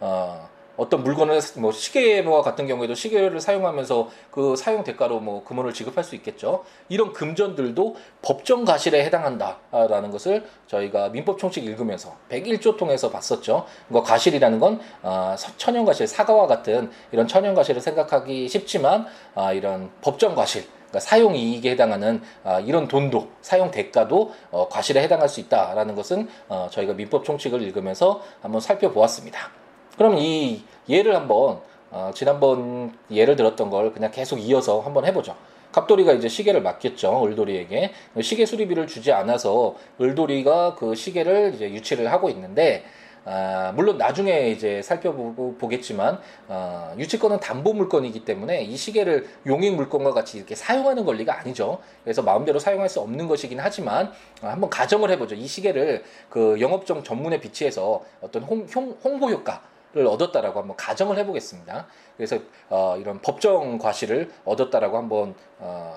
어, 0.00 0.48
어떤 0.76 1.02
물건을 1.02 1.40
뭐 1.58 1.72
시계와 1.72 2.42
같은 2.42 2.66
경우에도 2.66 2.94
시계를 2.94 3.40
사용하면서 3.40 4.08
그 4.30 4.56
사용 4.56 4.84
대가로 4.84 5.20
뭐 5.20 5.44
금원을 5.44 5.72
지급할 5.72 6.04
수 6.04 6.14
있겠죠. 6.14 6.64
이런 6.88 7.12
금전들도 7.12 7.96
법정 8.22 8.64
과실에 8.64 9.04
해당한다라는 9.04 10.10
것을 10.10 10.44
저희가 10.66 11.10
민법 11.10 11.38
총칙 11.38 11.64
읽으면서 11.64 12.16
101조 12.30 12.76
통해서 12.76 13.10
봤었죠. 13.10 13.66
그 13.88 14.02
과실이라는 14.02 14.58
건 14.58 14.80
어, 15.02 15.34
천연 15.56 15.84
과실, 15.84 16.06
사과와 16.06 16.46
같은 16.46 16.90
이런 17.12 17.26
천연 17.26 17.54
과실을 17.54 17.80
생각하기 17.80 18.48
쉽지만 18.48 19.06
어, 19.34 19.52
이런 19.52 19.90
법정 20.00 20.34
과실 20.34 20.64
그러니까 20.90 21.00
사용 21.00 21.36
이익에 21.36 21.70
해당하는 21.70 22.20
아, 22.44 22.60
이런 22.60 22.88
돈도 22.88 23.28
사용 23.40 23.70
대가도 23.70 24.34
어, 24.50 24.68
과실에 24.68 25.02
해당할 25.02 25.28
수 25.28 25.40
있다라는 25.40 25.94
것은 25.94 26.28
어, 26.48 26.68
저희가 26.70 26.94
민법 26.94 27.24
총칙을 27.24 27.62
읽으면서 27.62 28.22
한번 28.42 28.60
살펴보았습니다. 28.60 29.59
그럼 30.00 30.16
이 30.16 30.62
예를 30.88 31.14
한번 31.14 31.60
어, 31.90 32.10
지난번 32.14 32.90
예를 33.10 33.36
들었던 33.36 33.68
걸 33.68 33.92
그냥 33.92 34.10
계속 34.10 34.38
이어서 34.38 34.80
한번 34.80 35.04
해보죠. 35.04 35.36
갑돌이가 35.72 36.14
이제 36.14 36.26
시계를 36.26 36.62
맡겼죠 36.62 37.26
을돌이에게 37.26 37.92
시계 38.22 38.46
수리비를 38.46 38.86
주지 38.86 39.12
않아서 39.12 39.76
을돌이가 40.00 40.76
그 40.76 40.94
시계를 40.94 41.52
이제 41.54 41.70
유치를 41.70 42.10
하고 42.10 42.30
있는데 42.30 42.82
아, 43.26 43.74
물론 43.76 43.98
나중에 43.98 44.48
이제 44.48 44.80
살펴보겠지만 44.80 46.18
어, 46.48 46.94
유치권은 46.96 47.40
담보 47.40 47.74
물건이기 47.74 48.24
때문에 48.24 48.62
이 48.62 48.78
시계를 48.78 49.28
용익 49.46 49.74
물건과 49.74 50.14
같이 50.14 50.38
이렇게 50.38 50.54
사용하는 50.54 51.04
권리가 51.04 51.38
아니죠. 51.40 51.78
그래서 52.04 52.22
마음대로 52.22 52.58
사용할 52.58 52.88
수 52.88 53.00
없는 53.00 53.28
것이긴 53.28 53.60
하지만 53.60 54.06
어, 54.40 54.46
한번 54.46 54.70
가정을 54.70 55.10
해보죠. 55.10 55.34
이 55.34 55.46
시계를 55.46 56.04
그 56.30 56.58
영업정 56.58 57.04
전문에 57.04 57.38
비치해서 57.38 58.02
어떤 58.22 58.44
홍, 58.44 58.66
홍, 58.74 58.96
홍보 59.04 59.28
효과 59.28 59.62
를 59.92 60.06
얻었다라고 60.06 60.60
한번 60.60 60.76
가정을 60.76 61.18
해보겠습니다. 61.18 61.86
그래서 62.16 62.38
어, 62.68 62.96
이런 62.96 63.20
법정 63.20 63.76
과실을 63.78 64.30
얻었다라고 64.44 64.96
한번 64.96 65.34
어, 65.58 65.92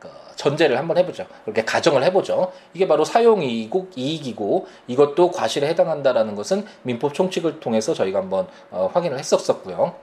그 0.00 0.08
전제를 0.34 0.76
한번 0.76 0.98
해보죠. 0.98 1.26
그렇게 1.44 1.64
가정을 1.64 2.02
해보죠. 2.04 2.50
이게 2.74 2.88
바로 2.88 3.04
사용이익이고 3.04 3.90
이익이고 3.94 4.66
이것도 4.88 5.30
과실에 5.30 5.68
해당한다라는 5.68 6.34
것은 6.34 6.66
민법 6.82 7.14
총칙을 7.14 7.60
통해서 7.60 7.94
저희가 7.94 8.18
한번 8.18 8.48
어, 8.72 8.90
확인을 8.92 9.16
했었었고요. 9.16 9.94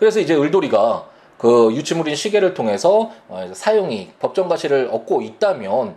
그래서 0.00 0.18
이제 0.18 0.34
을돌이가 0.34 1.08
그 1.38 1.72
유치물인 1.72 2.16
시계를 2.16 2.54
통해서 2.54 3.12
어, 3.28 3.52
사용이익, 3.54 4.18
법정 4.18 4.48
과실을 4.48 4.88
얻고 4.90 5.22
있다면 5.22 5.96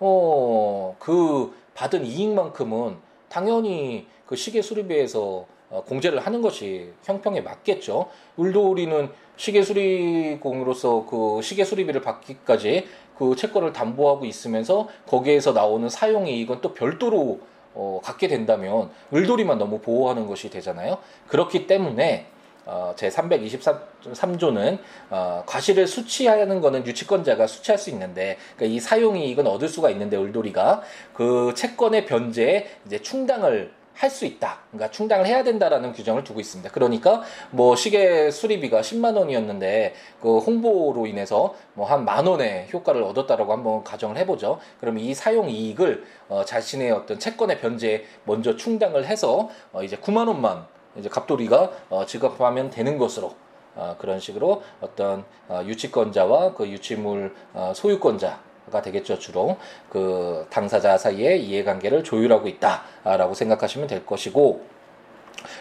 어, 0.00 0.96
그 0.98 1.54
받은 1.74 2.04
이익만큼은 2.04 2.96
당연히 3.28 4.08
그 4.26 4.34
시계 4.34 4.60
수리비에서 4.60 5.20
어, 5.20 5.53
공제를 5.70 6.20
하는 6.20 6.42
것이 6.42 6.92
형평에 7.02 7.40
맞겠죠. 7.40 8.08
울도리는 8.36 9.10
시계 9.36 9.62
수리공으로서 9.62 11.06
그 11.06 11.40
시계 11.42 11.64
수리비를 11.64 12.00
받기까지 12.02 12.86
그 13.18 13.34
채권을 13.36 13.72
담보하고 13.72 14.24
있으면서 14.24 14.88
거기에서 15.06 15.52
나오는 15.52 15.88
사용 15.88 16.26
이익은 16.26 16.60
또 16.60 16.74
별도로 16.74 17.40
어, 17.74 18.00
갖게 18.02 18.28
된다면 18.28 18.90
을돌이만 19.12 19.58
너무 19.58 19.80
보호하는 19.80 20.26
것이 20.26 20.48
되잖아요. 20.50 20.98
그렇기 21.26 21.66
때문에 21.66 22.26
어, 22.66 22.94
제 22.96 23.08
323조는 23.08 24.78
어, 25.10 25.42
과실을 25.46 25.86
수취하는 25.86 26.60
것은 26.60 26.86
유치권자가 26.86 27.46
수취할 27.46 27.78
수 27.78 27.90
있는데 27.90 28.38
그러니까 28.56 28.76
이 28.76 28.80
사용이익은 28.80 29.46
얻을 29.46 29.68
수가 29.68 29.90
있는데 29.90 30.16
을돌이가 30.16 30.82
그 31.12 31.52
채권의 31.54 32.06
변제에 32.06 32.70
이제 32.86 33.00
충당을 33.00 33.72
할 33.94 34.10
수 34.10 34.26
있다. 34.26 34.58
그러니까 34.70 34.90
충당을 34.90 35.24
해야 35.26 35.42
된다라는 35.44 35.92
규정을 35.92 36.24
두고 36.24 36.40
있습니다. 36.40 36.70
그러니까 36.72 37.22
뭐 37.50 37.76
시계 37.76 38.30
수리비가 38.30 38.80
10만 38.80 39.16
원이었는데 39.16 39.94
그 40.20 40.38
홍보로 40.38 41.06
인해서 41.06 41.54
뭐 41.74 41.86
한 41.86 42.04
만 42.04 42.26
원의 42.26 42.68
효과를 42.72 43.02
얻었다라고 43.02 43.52
한번 43.52 43.84
가정을 43.84 44.16
해보죠. 44.18 44.58
그럼 44.80 44.98
이 44.98 45.14
사용 45.14 45.48
이익을 45.48 46.04
어 46.28 46.44
자신의 46.44 46.90
어떤 46.90 47.18
채권의 47.18 47.60
변제에 47.60 48.04
먼저 48.24 48.56
충당을 48.56 49.06
해서 49.06 49.48
어 49.72 49.82
이제 49.82 49.96
9만 49.96 50.26
원만 50.28 50.66
이제 50.96 51.08
갑돌이가 51.08 51.70
어 51.90 52.04
지급하면 52.04 52.70
되는 52.70 52.98
것으로 52.98 53.34
어 53.76 53.96
그런 53.98 54.18
식으로 54.20 54.62
어떤 54.80 55.24
어 55.48 55.62
유치권자와 55.64 56.54
그 56.54 56.68
유치물 56.68 57.34
어 57.52 57.72
소유권자 57.74 58.40
가 58.70 58.82
되겠죠 58.82 59.18
주로 59.18 59.56
그 59.90 60.46
당사자 60.50 60.96
사이의 60.96 61.44
이해관계를 61.44 62.02
조율하고 62.02 62.48
있다라고 62.48 63.34
생각하시면 63.34 63.88
될 63.88 64.06
것이고 64.06 64.74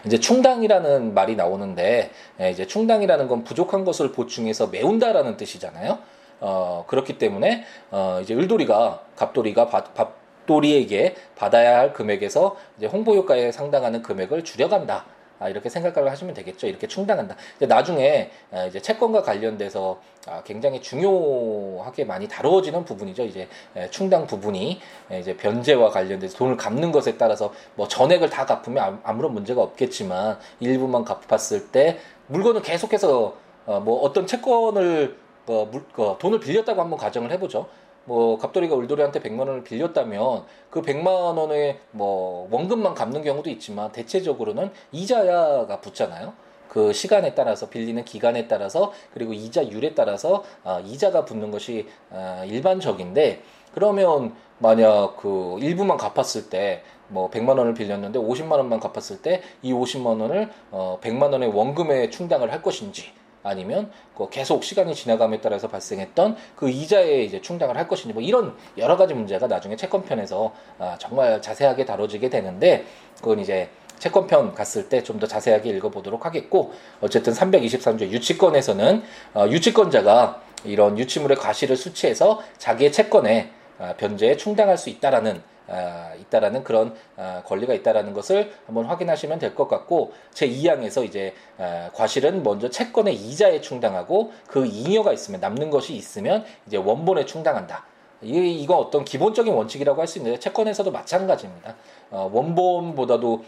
이제 0.06 0.20
충당이라는 0.20 1.14
말이 1.14 1.36
나오는데 1.36 2.12
예, 2.40 2.52
이제 2.52 2.66
충당이라는 2.66 3.28
건 3.28 3.44
부족한 3.44 3.84
것을 3.84 4.12
보충해서 4.12 4.68
메운다라는 4.68 5.38
뜻이잖아요. 5.38 6.00
어 6.40 6.86
그렇기 6.88 7.18
때문에 7.18 7.64
어 7.92 8.20
이제 8.22 8.34
을돌이가 8.34 9.02
갑돌이가 9.16 9.68
밥돌이에게 9.68 11.16
받아야 11.36 11.80
할 11.80 11.94
금액에서 11.94 12.58
이제 12.78 12.88
홍보 12.88 13.16
효과에 13.16 13.52
상당하는 13.52 14.02
금액을 14.02 14.44
줄여간다. 14.44 15.06
아, 15.44 15.50
이렇게 15.50 15.68
생각을 15.68 16.10
하시면 16.10 16.34
되겠죠. 16.34 16.68
이렇게 16.68 16.88
충당한다. 16.88 17.36
나중에 17.60 18.32
아, 18.52 18.64
이제 18.66 18.80
채권과 18.80 19.24
관련돼서 19.24 20.00
아, 20.26 20.42
굉장히 20.44 20.82
중요하게 20.82 22.06
많이 22.06 22.30
다루어지는 22.30 22.86
부분이죠. 22.86 23.26
이제 23.26 23.50
충당 23.90 24.26
부분이 24.26 24.80
이제 25.20 25.36
변제와 25.36 25.90
관련돼서 25.90 26.38
돈을 26.38 26.56
갚는 26.56 26.94
것에 26.94 27.18
따라서 27.18 27.54
뭐 27.76 27.90
전액을 27.90 28.30
다 28.30 28.46
갚으면 28.46 29.02
아무런 29.04 29.34
문제가 29.34 29.62
없겠지만 29.62 30.40
일부만 30.62 31.04
갚았을 31.04 31.72
때 31.72 32.00
물건을 32.28 32.62
계속해서 32.62 33.36
어, 33.66 33.80
뭐 33.80 34.02
어떤 34.02 34.26
채권을 34.26 35.18
뭐 35.46 35.66
물, 35.66 35.84
어, 35.98 36.18
돈을 36.20 36.40
빌렸다고 36.40 36.80
한번 36.80 36.98
가정을 36.98 37.32
해보죠. 37.32 37.68
뭐 38.06 38.38
갑돌이가 38.38 38.76
울돌이한테 38.76 39.22
100만 39.22 39.40
원을 39.40 39.64
빌렸다면 39.64 40.44
그 40.70 40.82
100만 40.82 41.08
원의 41.08 41.80
뭐 41.92 42.48
원금만 42.52 42.94
갚는 42.94 43.24
경우도 43.24 43.50
있지만 43.52 43.92
대체적으로는 43.92 44.72
이자가 44.92 45.80
붙잖아요. 45.82 46.34
그 46.68 46.92
시간에 46.92 47.36
따라서 47.36 47.70
빌리는 47.70 48.04
기간에 48.04 48.48
따라서 48.48 48.92
그리고 49.14 49.34
이자율에 49.34 49.94
따라서 49.94 50.44
아, 50.64 50.80
이자가 50.80 51.24
붙는 51.24 51.52
것이 51.52 51.88
아, 52.12 52.44
일반적인데 52.46 53.42
그러면 53.74 54.36
만약 54.58 55.18
그 55.18 55.58
일부만 55.60 55.98
갚았을 55.98 56.50
때 56.50 56.84
뭐 57.14 57.30
100만 57.30 57.58
원을 57.58 57.74
빌렸는데 57.74 58.20
50만 58.20 58.54
원만 58.54 58.80
갚았을 58.80 59.22
때 59.22 59.42
이 59.62 59.72
50만 59.72 60.20
원을 60.20 60.50
어 60.72 61.00
100만 61.02 61.32
원의 61.32 61.50
원금에 61.50 62.10
충당을 62.10 62.52
할 62.52 62.62
것인지 62.62 63.12
아니면 63.44 63.92
그 64.18 64.30
계속 64.30 64.64
시간이 64.64 64.96
지나감에 64.96 65.42
따라서 65.42 65.68
발생했던 65.68 66.38
그 66.56 66.70
이자에 66.70 67.24
이제 67.24 67.42
충당을 67.42 67.78
할 67.78 67.88
것인지 67.88 68.14
뭐 68.14 68.24
이런 68.24 68.56
여러 68.78 68.98
가지 68.98 69.14
문제가 69.14 69.48
나중에 69.48 69.76
채권편에서 69.76 70.54
아 70.80 70.98
정말 71.00 71.42
자세하게 71.42 71.86
다뤄지게 71.86 72.30
되는데 72.30 72.86
그건 73.18 73.40
이제 73.40 73.70
채권편 74.00 74.54
갔을 74.54 74.90
때 74.90 75.02
좀 75.04 75.20
더 75.20 75.28
자세하게 75.28 75.70
읽어보도록 75.70 76.26
하겠고 76.26 76.74
어쨌든 77.00 77.32
323조 77.34 78.10
유치권에서는 78.10 79.04
어, 79.36 79.48
유치권자가 79.50 80.42
이런 80.66 80.98
유치물의 80.98 81.38
과실을 81.38 81.76
수취해서 81.78 82.42
자기의 82.58 82.92
채권에 82.92 83.50
아, 83.50 83.63
변제에 83.98 84.38
충당할 84.38 84.78
수 84.78 84.90
있다라는 84.90 85.42
아, 85.68 86.12
있다라는 86.20 86.64
그런 86.64 86.94
아, 87.16 87.42
권리가 87.46 87.74
있다라는 87.74 88.14
것을 88.14 88.52
한번 88.66 88.86
확인하시면 88.86 89.40
될 89.40 89.56
것 89.56 89.68
같고 89.68 90.12
제 90.34 90.48
2항에서 90.48 91.06
이제 91.06 91.34
아, 91.58 91.90
과실은 91.94 92.44
먼저 92.44 92.70
채권의 92.70 93.16
이자에 93.16 93.62
충당하고 93.62 94.32
그 94.48 94.66
잉여가 94.66 95.14
있으면 95.14 95.40
남는 95.40 95.70
것이 95.70 95.94
있으면 95.96 96.44
이제 96.68 96.78
원본에 96.78 97.26
충당한다. 97.26 97.86
이 98.22 98.62
이거 98.62 98.78
어떤 98.78 99.04
기본적인 99.06 99.54
원칙이라고 99.54 100.00
할 100.00 100.08
수 100.08 100.18
있는데 100.20 100.40
채권에서도 100.40 100.92
마찬가지입니다. 100.92 101.76
어, 102.12 102.30
원본보다도 102.34 103.44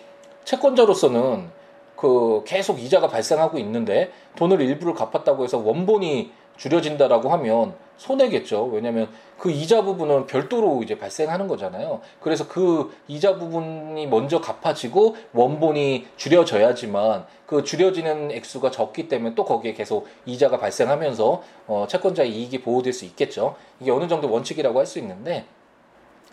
채권자로서는 0.46 1.50
그 1.96 2.44
계속 2.46 2.80
이자가 2.80 3.08
발생하고 3.08 3.58
있는데 3.60 4.12
돈을 4.36 4.62
일부를 4.62 4.94
갚았다고 4.94 5.44
해서 5.44 5.58
원본이 5.58 6.32
줄여진다라고 6.58 7.30
하면 7.30 7.74
손해겠죠. 7.98 8.66
왜냐하면 8.66 9.10
그 9.38 9.52
이자 9.52 9.82
부분은 9.82 10.28
별도로 10.28 10.82
이제 10.84 10.98
발생하는 10.98 11.48
거잖아요. 11.48 12.02
그래서 12.20 12.48
그 12.48 12.94
이자 13.08 13.38
부분이 13.38 14.08
먼저 14.08 14.42
갚아지고 14.42 15.16
원본이 15.34 16.08
줄여져야지만 16.18 17.26
그 17.46 17.64
줄여지는 17.64 18.32
액수가 18.32 18.72
적기 18.72 19.08
때문에 19.08 19.36
또 19.36 19.46
거기에 19.46 19.74
계속 19.74 20.08
이자가 20.26 20.58
발생하면서 20.58 21.44
어, 21.68 21.86
채권자의 21.88 22.32
이익이 22.32 22.62
보호될 22.62 22.92
수 22.94 23.06
있겠죠. 23.06 23.56
이게 23.80 23.92
어느 23.92 24.08
정도 24.08 24.30
원칙이라고 24.32 24.80
할 24.80 24.86
수 24.86 25.00
있는데 25.00 25.46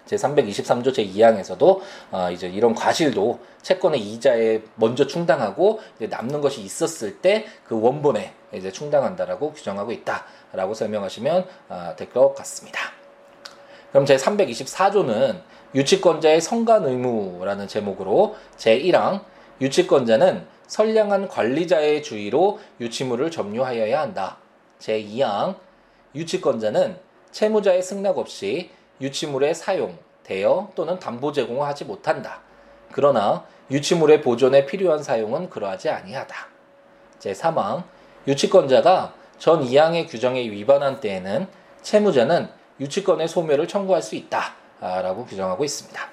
제 0.05 0.17
323조 0.17 0.93
제 0.93 1.07
2항에서도 1.07 1.81
어, 2.11 2.31
이제 2.33 2.49
이런 2.49 2.75
과실도 2.75 3.39
채권의 3.63 4.01
이자에 4.01 4.63
먼저 4.75 5.07
충당하고 5.07 5.81
남는 5.99 6.41
것이 6.41 6.61
있었을 6.63 7.19
때 7.19 7.47
그 7.65 7.81
원본에 7.81 8.33
이제 8.53 8.71
충당한다라고 8.71 9.53
규정하고 9.53 9.93
있다라고 9.93 10.75
설명하시면 10.75 11.47
어, 11.69 11.95
될것 11.97 12.35
같습니다. 12.37 12.81
그럼 13.91 14.07
제 14.07 14.17
324조는 14.17 15.43
유치권자의 15.75 16.41
성간 16.41 16.87
의무라는 16.87 17.69
제목으로 17.69 18.37
제 18.57 18.79
1항 18.79 19.23
유치권자는 19.61 20.47
선량한 20.67 21.29
관리자의 21.29 22.03
주의로 22.03 22.59
유치물을 22.81 23.31
점유하여야 23.31 24.01
한다. 24.01 24.39
제 24.79 25.03
2항 25.03 25.57
유치권자는 26.15 26.97
채무자의 27.31 27.83
승낙 27.83 28.19
없이 28.19 28.71
유치물의 29.01 29.55
사용, 29.55 29.99
대여 30.23 30.73
또는 30.75 30.99
담보 30.99 31.33
제공을 31.33 31.67
하지 31.67 31.85
못한다. 31.85 32.41
그러나 32.93 33.45
유치물의 33.71 34.21
보존에 34.23 34.67
필요한 34.67 35.03
사용은 35.03 35.49
그러하지 35.51 35.89
아니하다. 35.89 36.35
제3항 37.19 37.85
유치권자가 38.27 39.15
전 39.39 39.65
2항의 39.65 40.09
규정에 40.09 40.41
위반한 40.43 41.01
때에는 41.01 41.47
채무자는 41.83 42.49
유치권의 42.81 43.29
소멸을 43.29 43.67
청구할 43.69 44.03
수 44.03 44.15
있다라고 44.15 45.27
규정하고 45.27 45.65
있습니다. 45.65 46.13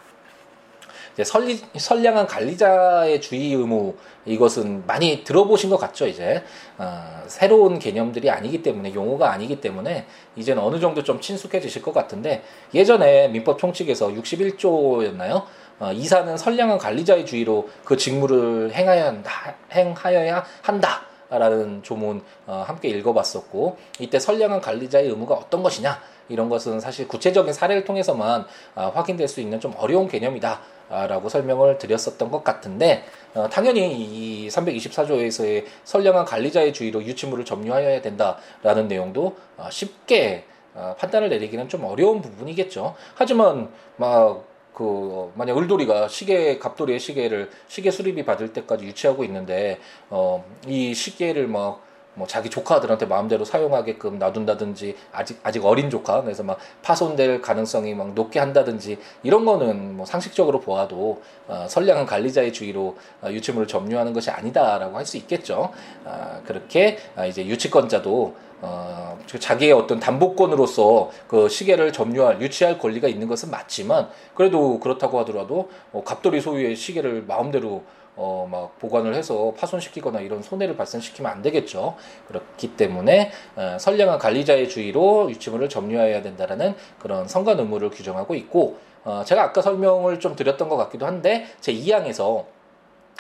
설리, 1.23 1.59
선량한 1.77 2.27
관리자의 2.27 3.19
주의 3.19 3.53
의무 3.53 3.95
이것은 4.25 4.85
많이 4.87 5.23
들어보신 5.23 5.69
것 5.69 5.77
같죠 5.77 6.07
이제 6.07 6.43
어, 6.77 7.23
새로운 7.27 7.77
개념들이 7.77 8.29
아니기 8.29 8.63
때문에 8.63 8.93
용어가 8.93 9.31
아니기 9.31 9.59
때문에 9.59 10.05
이제는 10.35 10.61
어느 10.61 10.79
정도 10.79 11.03
좀 11.03 11.19
친숙해지실 11.19 11.81
것 11.81 11.93
같은데 11.93 12.43
예전에 12.73 13.27
민법 13.29 13.59
총칙에서 13.59 14.09
61조였나요? 14.09 15.43
어, 15.79 15.91
이사는 15.93 16.37
선량한 16.37 16.77
관리자의 16.77 17.25
주의로 17.25 17.69
그 17.83 17.97
직무를 17.97 18.71
행하여야 18.73 19.07
한다. 19.07 19.55
행하여야 19.71 20.45
한다. 20.61 21.08
라는 21.29 21.83
조문 21.83 22.23
어, 22.47 22.63
함께 22.65 22.89
읽어봤었고 22.89 23.77
이때 23.99 24.19
선량한 24.19 24.61
관리자의 24.61 25.09
의무가 25.09 25.35
어떤 25.35 25.61
것이냐 25.61 26.01
이런 26.27 26.49
것은 26.49 26.79
사실 26.79 27.07
구체적인 27.07 27.53
사례를 27.53 27.85
통해서만 27.85 28.45
어, 28.75 28.91
확인될 28.93 29.27
수 29.27 29.41
있는 29.41 29.59
좀 29.59 29.73
어려운 29.77 30.07
개념이다. 30.07 30.59
라고 30.89 31.29
설명을 31.29 31.77
드렸었던 31.77 32.31
것 32.31 32.43
같은데 32.43 33.03
어, 33.35 33.47
당연히 33.47 33.93
이 33.93 34.47
324조에서의 34.47 35.65
선량한 35.83 36.25
관리자의 36.25 36.73
주의로 36.73 37.03
유치물을 37.03 37.45
점유하여야 37.45 38.01
된다라는 38.01 38.87
내용도 38.87 39.37
어, 39.55 39.69
쉽게 39.69 40.45
어, 40.73 40.95
판단을 40.97 41.29
내리기는 41.29 41.69
좀 41.69 41.85
어려운 41.85 42.21
부분이겠죠. 42.21 42.95
하지만 43.13 43.69
막 43.97 44.48
그 44.79 45.31
만약 45.35 45.57
을돌이가 45.57 46.07
시계 46.07 46.57
갑돌이의 46.57 46.99
시계를 46.99 47.49
시계 47.67 47.91
수리비 47.91 48.23
받을 48.25 48.53
때까지 48.53 48.85
유치하고 48.85 49.23
있는데 49.25 49.79
어 50.09 50.43
이 50.67 50.93
시계를 50.93 51.47
막 51.47 51.83
뭐 52.15 52.27
자기 52.27 52.49
조카들한테 52.49 53.05
마음대로 53.05 53.45
사용하게끔 53.45 54.19
놔둔다든지 54.19 54.95
아직 55.11 55.39
아직 55.43 55.65
어린 55.65 55.89
조카 55.89 56.21
그래서 56.21 56.43
막 56.43 56.57
파손될 56.81 57.41
가능성이 57.41 57.93
막 57.93 58.13
높게 58.13 58.39
한다든지 58.39 58.97
이런 59.23 59.45
거는 59.45 59.97
뭐 59.97 60.05
상식적으로 60.05 60.59
보아도 60.59 61.21
어, 61.47 61.65
선량한 61.69 62.05
관리자의 62.05 62.53
주의로 62.53 62.97
어, 63.21 63.29
유치물을 63.29 63.67
점유하는 63.67 64.13
것이 64.13 64.29
아니다라고 64.31 64.97
할 64.97 65.05
수 65.05 65.17
있겠죠. 65.17 65.71
어, 66.05 66.41
그렇게 66.45 66.97
어, 67.15 67.25
이제 67.25 67.45
유치권자도 67.45 68.35
어, 68.61 69.17
자기의 69.39 69.71
어떤 69.71 69.99
담보권으로서 69.99 71.11
그 71.27 71.47
시계를 71.47 71.93
점유할, 71.93 72.41
유치할 72.41 72.77
권리가 72.77 73.07
있는 73.07 73.27
것은 73.27 73.49
맞지만, 73.49 74.09
그래도 74.35 74.79
그렇다고 74.79 75.17
하더라도, 75.19 75.69
어, 75.93 76.03
갑돌이 76.03 76.41
소유의 76.41 76.75
시계를 76.75 77.23
마음대로 77.25 77.83
어, 78.21 78.45
막 78.51 78.77
보관을 78.79 79.15
해서 79.15 79.53
파손시키거나 79.57 80.19
이런 80.19 80.43
손해를 80.43 80.75
발생시키면 80.75 81.31
안 81.31 81.41
되겠죠. 81.41 81.95
그렇기 82.27 82.75
때문에 82.75 83.31
어, 83.55 83.77
선량한 83.79 84.19
관리자의 84.19 84.67
주의로 84.67 85.29
유치물을 85.31 85.69
점유해야 85.69 86.21
된다라는 86.21 86.75
그런 86.99 87.29
선관 87.29 87.59
의무를 87.59 87.89
규정하고 87.89 88.35
있고 88.35 88.77
어, 89.05 89.23
제가 89.25 89.41
아까 89.41 89.61
설명을 89.61 90.19
좀 90.19 90.35
드렸던 90.35 90.67
것 90.67 90.75
같기도 90.75 91.05
한데 91.05 91.45
제 91.61 91.73
2항에서 91.73 92.43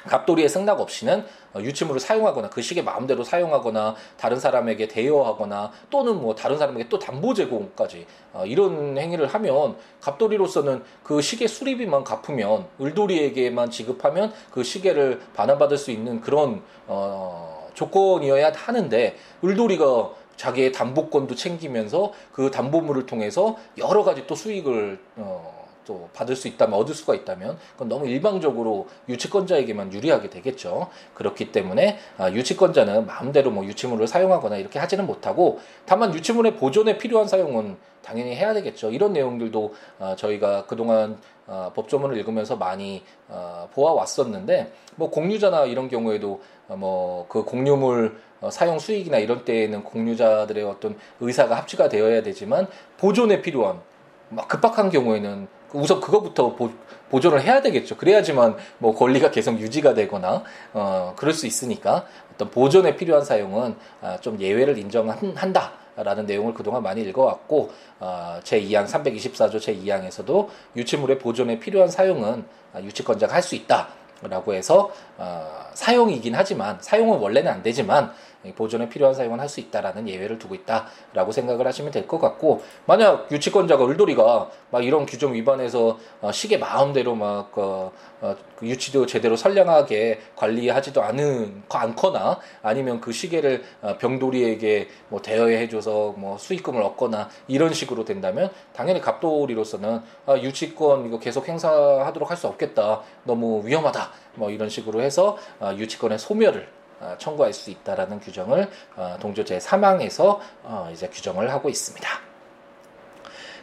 갑돌이의 0.07 0.47
승낙 0.47 0.79
없이는 0.79 1.25
어, 1.53 1.59
유치물을 1.59 1.99
사용하거나 1.99 2.49
그 2.49 2.61
시계 2.61 2.81
마음대로 2.81 3.23
사용하거나 3.23 3.95
다른 4.17 4.39
사람에게 4.39 4.87
대여하거나 4.87 5.71
또는 5.89 6.21
뭐 6.21 6.35
다른 6.35 6.57
사람에게 6.57 6.89
또 6.89 6.99
담보 6.99 7.33
제공까지 7.33 8.05
어, 8.33 8.45
이런 8.45 8.97
행위를 8.97 9.27
하면 9.27 9.75
갑돌이로서는 10.01 10.83
그 11.03 11.21
시계 11.21 11.47
수리비만 11.47 12.03
갚으면 12.03 12.67
을돌이에게만 12.79 13.71
지급하면 13.71 14.33
그 14.51 14.63
시계를 14.63 15.21
반환받을 15.35 15.77
수 15.77 15.91
있는 15.91 16.21
그런 16.21 16.61
어, 16.87 17.67
조건이어야 17.73 18.51
하는데 18.53 19.15
을돌이가 19.43 20.11
자기의 20.35 20.71
담보권도 20.71 21.35
챙기면서 21.35 22.13
그 22.31 22.49
담보물을 22.49 23.05
통해서 23.05 23.57
여러 23.77 24.03
가지 24.03 24.25
또 24.25 24.35
수익을 24.35 24.97
어, 25.17 25.58
또 25.89 26.07
받을 26.13 26.35
수 26.35 26.47
있다면 26.47 26.79
얻을 26.79 26.93
수가 26.93 27.15
있다면 27.15 27.57
그건 27.73 27.89
너무 27.89 28.07
일방적으로 28.07 28.87
유치권자에게만 29.09 29.91
유리하게 29.91 30.29
되겠죠. 30.29 30.87
그렇기 31.15 31.51
때문에 31.51 31.97
아, 32.19 32.29
유치권자는 32.29 33.07
마음대로 33.07 33.49
뭐 33.49 33.65
유치물을 33.65 34.07
사용하거나 34.07 34.57
이렇게 34.57 34.77
하지는 34.77 35.07
못하고 35.07 35.59
다만 35.87 36.13
유치물의 36.13 36.57
보존에 36.57 36.99
필요한 36.99 37.27
사용은 37.27 37.77
당연히 38.03 38.35
해야 38.35 38.53
되겠죠. 38.53 38.91
이런 38.91 39.13
내용들도 39.13 39.73
어, 39.97 40.15
저희가 40.15 40.67
그동안 40.67 41.17
어, 41.47 41.71
법조문을 41.75 42.15
읽으면서 42.17 42.55
많이 42.55 43.03
어, 43.27 43.67
보아왔었는데 43.73 44.71
뭐 44.95 45.09
공유자나 45.09 45.65
이런 45.65 45.89
경우에도 45.89 46.39
어, 46.67 46.75
뭐그 46.75 47.45
공유물 47.45 48.15
어, 48.41 48.51
사용 48.51 48.77
수익이나 48.77 49.17
이런 49.17 49.43
때에는 49.43 49.83
공유자들의 49.83 50.63
어떤 50.65 50.95
의사가 51.19 51.55
합치가 51.55 51.89
되어야 51.89 52.21
되지만 52.21 52.67
보존에 52.97 53.41
필요한 53.41 53.81
막 54.29 54.47
급박한 54.47 54.91
경우에는 54.91 55.58
우선 55.73 55.99
그거부터 56.01 56.55
보, 56.55 56.71
보존을 57.09 57.41
해야 57.41 57.61
되겠죠. 57.61 57.97
그래야지만 57.97 58.55
뭐 58.77 58.95
권리가 58.95 59.31
계속 59.31 59.59
유지가 59.59 59.93
되거나 59.93 60.43
어 60.73 61.13
그럴 61.15 61.33
수 61.33 61.47
있으니까 61.47 62.05
어떤 62.33 62.49
보존에 62.51 62.95
필요한 62.95 63.23
사용은 63.25 63.75
아, 64.01 64.17
좀 64.17 64.39
예외를 64.39 64.77
인정한다. 64.77 65.73
라는 66.01 66.25
내용을 66.25 66.53
그동안 66.53 66.81
많이 66.81 67.01
읽어왔고 67.01 67.71
어, 67.99 68.39
제2항 68.43 68.87
324조 68.87 69.57
제2항에서도 69.57 70.47
유치물의 70.77 71.19
보존에 71.19 71.59
필요한 71.59 71.89
사용은 71.89 72.45
아, 72.73 72.79
유치권자가 72.79 73.33
할 73.33 73.41
수 73.41 73.55
있다라고 73.55 74.53
해서 74.53 74.91
어, 75.17 75.45
사용이긴 75.73 76.35
하지만 76.35 76.77
사용은 76.79 77.19
원래는 77.19 77.51
안 77.51 77.63
되지만 77.63 78.13
보존에 78.55 78.87
필요한 78.89 79.13
사용은 79.13 79.39
할 79.39 79.49
수 79.49 79.59
있다라는 79.59 80.07
예외를 80.07 80.37
두고 80.39 80.55
있다라고 80.55 81.31
생각을 81.31 81.65
하시면 81.67 81.91
될 81.91 82.07
것 82.07 82.19
같고 82.19 82.61
만약 82.85 83.31
유치권자가 83.31 83.85
을돌이가 83.85 84.49
막 84.71 84.83
이런 84.85 85.05
규정 85.05 85.33
위반해서 85.33 85.97
어, 86.21 86.31
시계 86.31 86.57
마음대로 86.57 87.15
막 87.15 87.55
어, 87.57 87.91
어, 88.21 88.35
그 88.55 88.67
유치도 88.67 89.05
제대로 89.05 89.35
선량하게 89.35 90.19
관리하지도 90.35 91.01
않은 91.01 91.63
않거나 91.69 92.39
아니면 92.61 93.01
그 93.01 93.11
시계를 93.11 93.63
어, 93.81 93.97
병돌이에게 93.97 94.87
뭐 95.09 95.21
대여해줘서 95.21 96.13
뭐 96.17 96.37
수익금을 96.37 96.81
얻거나 96.81 97.29
이런 97.47 97.73
식으로 97.73 98.05
된다면 98.05 98.49
당연히 98.73 99.01
갑돌이로서는 99.01 100.01
아, 100.27 100.37
유치권 100.37 101.07
이거 101.07 101.19
계속 101.19 101.47
행사하도록 101.47 102.29
할 102.29 102.37
수 102.37 102.47
없겠다. 102.47 103.01
너무 103.25 103.61
위험하다. 103.65 104.11
뭐 104.35 104.49
이런 104.49 104.69
식으로 104.69 105.01
해서 105.01 105.37
어, 105.59 105.73
유치권의 105.75 106.19
소멸을 106.19 106.61
어, 106.61 106.78
청구할 107.17 107.53
수 107.53 107.69
있다라는 107.71 108.19
규정을 108.19 108.69
어, 108.95 109.17
동조 109.19 109.43
제 109.43 109.57
3항에서 109.57 110.39
어, 110.63 110.89
이제 110.91 111.07
규정을 111.07 111.51
하고 111.51 111.69
있습니다. 111.69 112.07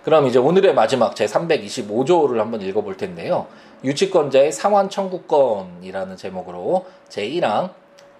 그럼 0.04 0.26
이제 0.26 0.38
오늘의 0.38 0.74
마지막 0.74 1.16
제 1.16 1.26
325조를 1.26 2.36
한번 2.38 2.62
읽어볼 2.62 2.96
텐데요. 2.96 3.48
유치권자의 3.82 4.52
상환 4.52 4.88
청구권이라는 4.88 6.16
제목으로 6.16 6.86
제 7.08 7.28
1항 7.28 7.72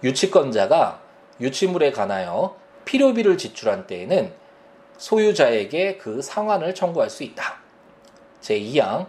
유치권자가 0.03 0.99
유치물에 1.39 1.91
관하여 1.91 2.55
필요비를 2.85 3.37
지출한 3.37 3.87
때에는 3.87 4.33
소유자에게 4.97 5.97
그 5.97 6.21
상환을 6.21 6.75
청구할 6.75 7.09
수 7.09 7.23
있다. 7.23 7.55
제 8.41 8.59
2항 8.59 9.07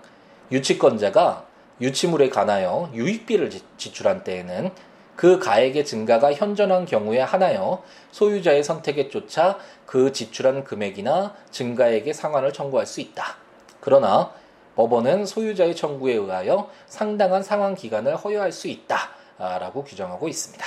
유치권자가 0.53 1.45
유치물에 1.81 2.29
관하여 2.29 2.91
유익비를 2.93 3.51
지출한 3.77 4.25
때에는 4.25 4.71
그 5.19 5.41
가액의 5.41 5.85
증가가 5.85 6.33
현존한 6.33 6.87
경우에 6.87 7.19
하나여 7.19 7.83
소유자의 8.13 8.63
선택에 8.63 9.09
쫓아 9.09 9.59
그 9.85 10.13
지출한 10.13 10.63
금액이나 10.63 11.35
증가액의 11.51 12.15
상환을 12.15 12.53
청구할 12.53 12.87
수 12.87 13.01
있다. 13.01 13.35
그러나 13.81 14.31
법원은 14.77 15.27
소유자의 15.27 15.75
청구에 15.75 16.15
의하여 16.15 16.71
상당한 16.87 17.43
상환 17.43 17.75
기간을 17.75 18.15
허용할 18.15 18.53
수 18.53 18.69
있다라고 18.69 19.83
규정하고 19.83 20.29
있습니다. 20.29 20.65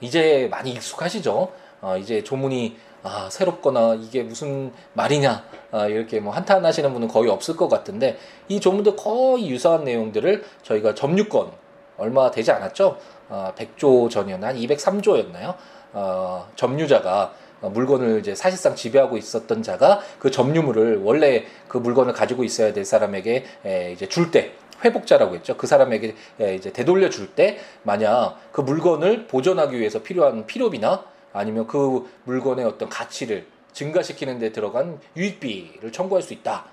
이제 0.00 0.48
많이 0.50 0.72
익숙하시죠? 0.72 1.52
어, 1.80 1.96
이제 1.96 2.24
조문이 2.24 2.76
아, 3.04 3.28
새롭거나 3.30 3.94
이게 4.02 4.24
무슨 4.24 4.72
말이냐 4.94 5.44
아, 5.70 5.86
이렇게 5.86 6.18
뭐 6.18 6.34
한탄하시는 6.34 6.92
분은 6.92 7.06
거의 7.06 7.30
없을 7.30 7.54
것 7.56 7.68
같은데 7.68 8.18
이 8.48 8.58
조문도 8.58 8.96
거의 8.96 9.48
유사한 9.48 9.84
내용들을 9.84 10.44
저희가 10.64 10.96
점유권 10.96 11.62
얼마 11.96 12.30
되지 12.30 12.50
않았죠? 12.50 12.98
어, 13.28 13.52
100조 13.56 14.10
전이었나 14.10 14.48
한 14.48 14.56
203조였나요? 14.56 15.54
어, 15.92 16.48
점유자가 16.56 17.32
물건을 17.60 18.18
이제 18.20 18.34
사실상 18.34 18.74
지배하고 18.74 19.16
있었던 19.16 19.62
자가 19.62 20.00
그 20.18 20.30
점유물을 20.30 21.00
원래 21.02 21.44
그 21.68 21.78
물건을 21.78 22.12
가지고 22.12 22.44
있어야 22.44 22.72
될 22.72 22.84
사람에게 22.84 23.44
에, 23.64 23.92
이제 23.92 24.06
줄 24.08 24.30
때 24.30 24.52
회복자라고 24.84 25.34
했죠. 25.36 25.56
그 25.56 25.66
사람에게 25.66 26.14
에, 26.40 26.54
이제 26.56 26.72
되돌려 26.72 27.08
줄 27.08 27.34
때 27.34 27.58
만약 27.82 28.36
그 28.52 28.60
물건을 28.60 29.26
보존하기 29.28 29.78
위해서 29.78 30.02
필요한 30.02 30.46
필요비나 30.46 31.04
아니면 31.32 31.66
그 31.66 32.08
물건의 32.24 32.64
어떤 32.66 32.88
가치를 32.88 33.46
증가시키는 33.72 34.38
데 34.38 34.52
들어간 34.52 35.00
유익비를 35.16 35.90
청구할 35.90 36.22
수 36.22 36.32
있다. 36.34 36.66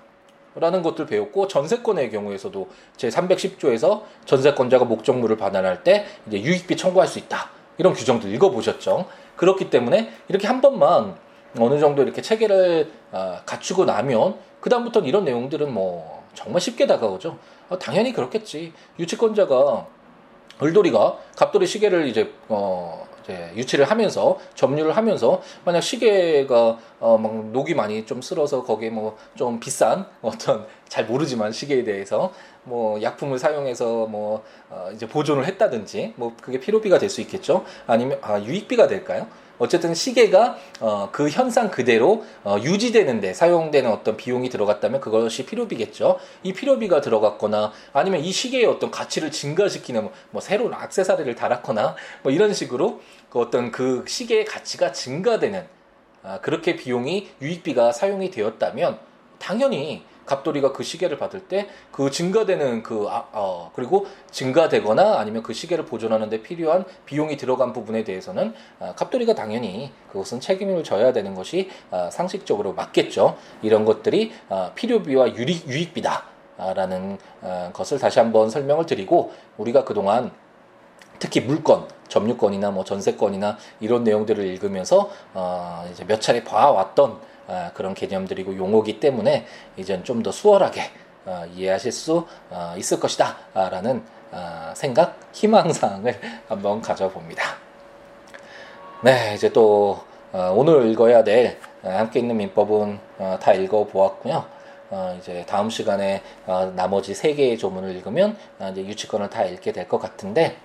라는 0.54 0.82
것들 0.82 1.06
배웠고 1.06 1.48
전세권의 1.48 2.10
경우에서도 2.10 2.68
제 2.96 3.08
310조에서 3.08 4.02
전세권자가 4.26 4.84
목적물을 4.84 5.36
반환할 5.36 5.82
때 5.82 6.06
이제 6.26 6.40
유익비 6.40 6.76
청구할 6.76 7.08
수 7.08 7.18
있다 7.18 7.50
이런 7.78 7.94
규정도 7.94 8.28
읽어보셨죠. 8.28 9.06
그렇기 9.36 9.70
때문에 9.70 10.12
이렇게 10.28 10.46
한 10.46 10.60
번만 10.60 11.16
어느 11.58 11.78
정도 11.78 12.02
이렇게 12.02 12.22
체계를 12.22 12.90
어, 13.12 13.38
갖추고 13.44 13.84
나면 13.84 14.36
그 14.60 14.70
다음부터는 14.70 15.08
이런 15.08 15.24
내용들은 15.24 15.72
뭐 15.72 16.22
정말 16.34 16.60
쉽게 16.60 16.86
다가오죠. 16.86 17.38
어, 17.68 17.78
당연히 17.78 18.12
그렇겠지. 18.12 18.72
유치권자가 18.98 19.86
을돌이가 20.62 21.18
갑돌이 21.36 21.66
시계를 21.66 22.06
이제 22.06 22.32
어 22.48 23.06
유치를 23.56 23.84
하면서 23.90 24.38
점유를 24.54 24.96
하면서 24.96 25.40
만약 25.64 25.80
시계가 25.80 26.78
어 27.00 27.18
막 27.18 27.46
녹이 27.52 27.74
많이 27.74 28.04
좀 28.06 28.22
쓸어서 28.22 28.62
거기에 28.62 28.90
뭐 28.90 29.16
좀 29.34 29.58
비싼 29.60 30.06
어떤 30.22 30.66
잘 30.88 31.04
모르지만 31.06 31.52
시계에 31.52 31.84
대해서 31.84 32.32
뭐 32.64 33.00
약품을 33.02 33.38
사용해서 33.38 34.06
뭐 34.06 34.42
어 34.70 34.90
이제 34.94 35.06
보존을 35.06 35.44
했다든지 35.46 36.14
뭐 36.16 36.34
그게 36.40 36.58
필요비가 36.60 36.98
될 36.98 37.10
수 37.10 37.20
있겠죠 37.20 37.64
아니면 37.86 38.18
아 38.22 38.40
유익비가 38.40 38.86
될까요? 38.88 39.26
어쨌든 39.62 39.94
시계가 39.94 40.58
어, 40.80 41.08
그 41.12 41.28
현상 41.28 41.70
그대로 41.70 42.24
어, 42.42 42.56
유지되는데 42.60 43.32
사용되는 43.32 43.88
어떤 43.88 44.16
비용이 44.16 44.48
들어갔다면 44.48 45.00
그것이 45.00 45.46
필요비겠죠. 45.46 46.18
이 46.42 46.52
필요비가 46.52 47.00
들어갔거나 47.00 47.70
아니면 47.92 48.24
이 48.24 48.32
시계의 48.32 48.64
어떤 48.64 48.90
가치를 48.90 49.30
증가시키는 49.30 50.08
뭐 50.32 50.40
새로운 50.40 50.74
악세사리를 50.74 51.32
달았거나 51.36 51.94
뭐 52.24 52.32
이런 52.32 52.52
식으로 52.52 53.00
그 53.30 53.38
어떤 53.38 53.70
그 53.70 54.04
시계의 54.08 54.46
가치가 54.46 54.90
증가되는 54.90 55.64
아, 56.24 56.40
그렇게 56.40 56.74
비용이 56.74 57.30
유익비가 57.40 57.92
사용이 57.92 58.32
되었다면 58.32 58.98
당연히 59.38 60.02
갑돌이가 60.26 60.72
그 60.72 60.82
시계를 60.82 61.18
받을 61.18 61.40
때 61.40 61.68
그 61.90 62.10
증가되는 62.10 62.82
그 62.82 63.06
아, 63.08 63.26
어, 63.32 63.70
그리고 63.74 64.06
증가되거나 64.30 65.18
아니면 65.18 65.42
그 65.42 65.52
시계를 65.52 65.84
보존하는데 65.84 66.42
필요한 66.42 66.84
비용이 67.06 67.36
들어간 67.36 67.72
부분에 67.72 68.04
대해서는 68.04 68.54
아, 68.80 68.94
갑돌이가 68.94 69.34
당연히 69.34 69.92
그것은 70.10 70.40
책임을 70.40 70.84
져야 70.84 71.12
되는 71.12 71.34
것이 71.34 71.70
아, 71.90 72.10
상식적으로 72.10 72.72
맞겠죠. 72.72 73.36
이런 73.62 73.84
것들이 73.84 74.32
아, 74.48 74.72
필요비와 74.74 75.34
유익, 75.34 75.68
유익비다라는 75.68 77.18
아, 77.42 77.70
것을 77.72 77.98
다시 77.98 78.18
한번 78.18 78.48
설명을 78.50 78.86
드리고 78.86 79.32
우리가 79.58 79.84
그동안 79.84 80.30
특히 81.18 81.40
물건, 81.40 81.86
점유권이나 82.08 82.72
뭐 82.72 82.84
전세권이나 82.84 83.56
이런 83.80 84.02
내용들을 84.02 84.44
읽으면서 84.44 85.10
어, 85.34 85.88
이제 85.92 86.04
몇 86.04 86.20
차례 86.20 86.42
봐왔던 86.42 87.10
아, 87.10 87.31
그런 87.74 87.94
개념들이고 87.94 88.56
용어기 88.56 89.00
때문에 89.00 89.46
이젠 89.76 90.04
좀 90.04 90.22
더 90.22 90.30
수월하게 90.32 90.82
어, 91.24 91.44
이해하실 91.54 91.92
수 91.92 92.26
어, 92.50 92.74
있을 92.76 92.98
것이다 92.98 93.36
라는 93.54 94.02
어, 94.32 94.72
생각, 94.74 95.18
희망사항을 95.32 96.18
한번 96.48 96.80
가져봅니다. 96.80 97.44
네, 99.02 99.34
이제 99.34 99.52
또 99.52 100.00
오늘 100.32 100.86
읽어야 100.90 101.24
될 101.24 101.58
함께 101.82 102.20
있는 102.20 102.36
민법은 102.36 102.98
다 103.40 103.52
읽어보았고요. 103.52 104.44
이제 105.18 105.44
다음 105.46 105.68
시간에 105.68 106.22
나머지 106.74 107.12
세 107.14 107.34
개의 107.34 107.58
조문을 107.58 107.94
읽으면 107.96 108.36
이제 108.70 108.86
유치권을 108.86 109.28
다 109.28 109.44
읽게 109.44 109.72
될 109.72 109.88
것 109.88 110.00
같은데 110.00 110.56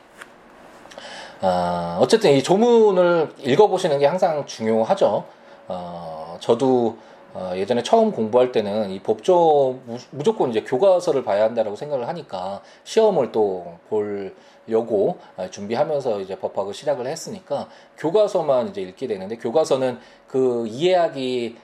어쨌든 2.00 2.32
이 2.32 2.44
조문을 2.44 3.34
읽어보시는 3.40 4.00
게 4.00 4.06
항상 4.06 4.46
중요하죠. 4.46 5.26
어, 5.68 6.27
저도 6.40 6.98
어, 7.34 7.52
예전에 7.56 7.84
처음 7.84 8.12
공부할 8.12 8.52
때는 8.52 8.90
이 8.90 9.00
법조 9.00 9.80
무조건 10.12 10.50
이제 10.50 10.62
교과서를 10.62 11.24
봐야 11.24 11.44
한다라고 11.44 11.76
생각을 11.76 12.08
하니까 12.08 12.62
시험을 12.84 13.32
또볼 13.32 14.34
요거 14.70 15.18
준비하면서 15.52 16.22
이제 16.22 16.36
법학을 16.36 16.74
시작을 16.74 17.08
했으니까 17.08 17.70
교과서만 17.98 18.70
이제 18.70 18.82
읽게 18.82 19.08
되는데 19.08 19.38
교과서는 19.38 20.00
그 20.28 20.68
이해하기 20.68 21.56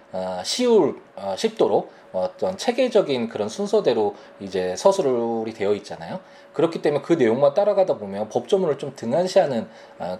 쉬울 0.43 1.01
쉽도록 1.35 1.91
어떤 2.13 2.57
체계적인 2.57 3.27
그런 3.27 3.49
순서대로 3.49 4.15
이제 4.39 4.75
서술이 4.75 5.53
되어 5.53 5.73
있잖아요. 5.73 6.19
그렇기 6.53 6.81
때문에 6.81 7.03
그 7.03 7.13
내용만 7.13 7.53
따라가다 7.53 7.97
보면 7.97 8.29
법조문을 8.29 8.77
좀 8.77 8.93
등한시하는 8.95 9.67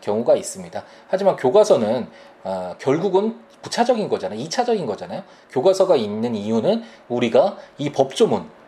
경우가 0.02 0.36
있습니다. 0.36 0.84
하지만 1.08 1.36
교과서는 1.36 2.08
결국은 2.80 3.40
부차적인 3.62 4.10
거잖아요. 4.10 4.40
2차적인 4.40 4.86
거잖아요. 4.88 5.24
교과서가 5.52 5.96
있는 5.96 6.36
이유는 6.36 6.84
우리가 7.10 7.58
이 7.78 7.92
법조문 7.92 8.42
어, 8.42 8.63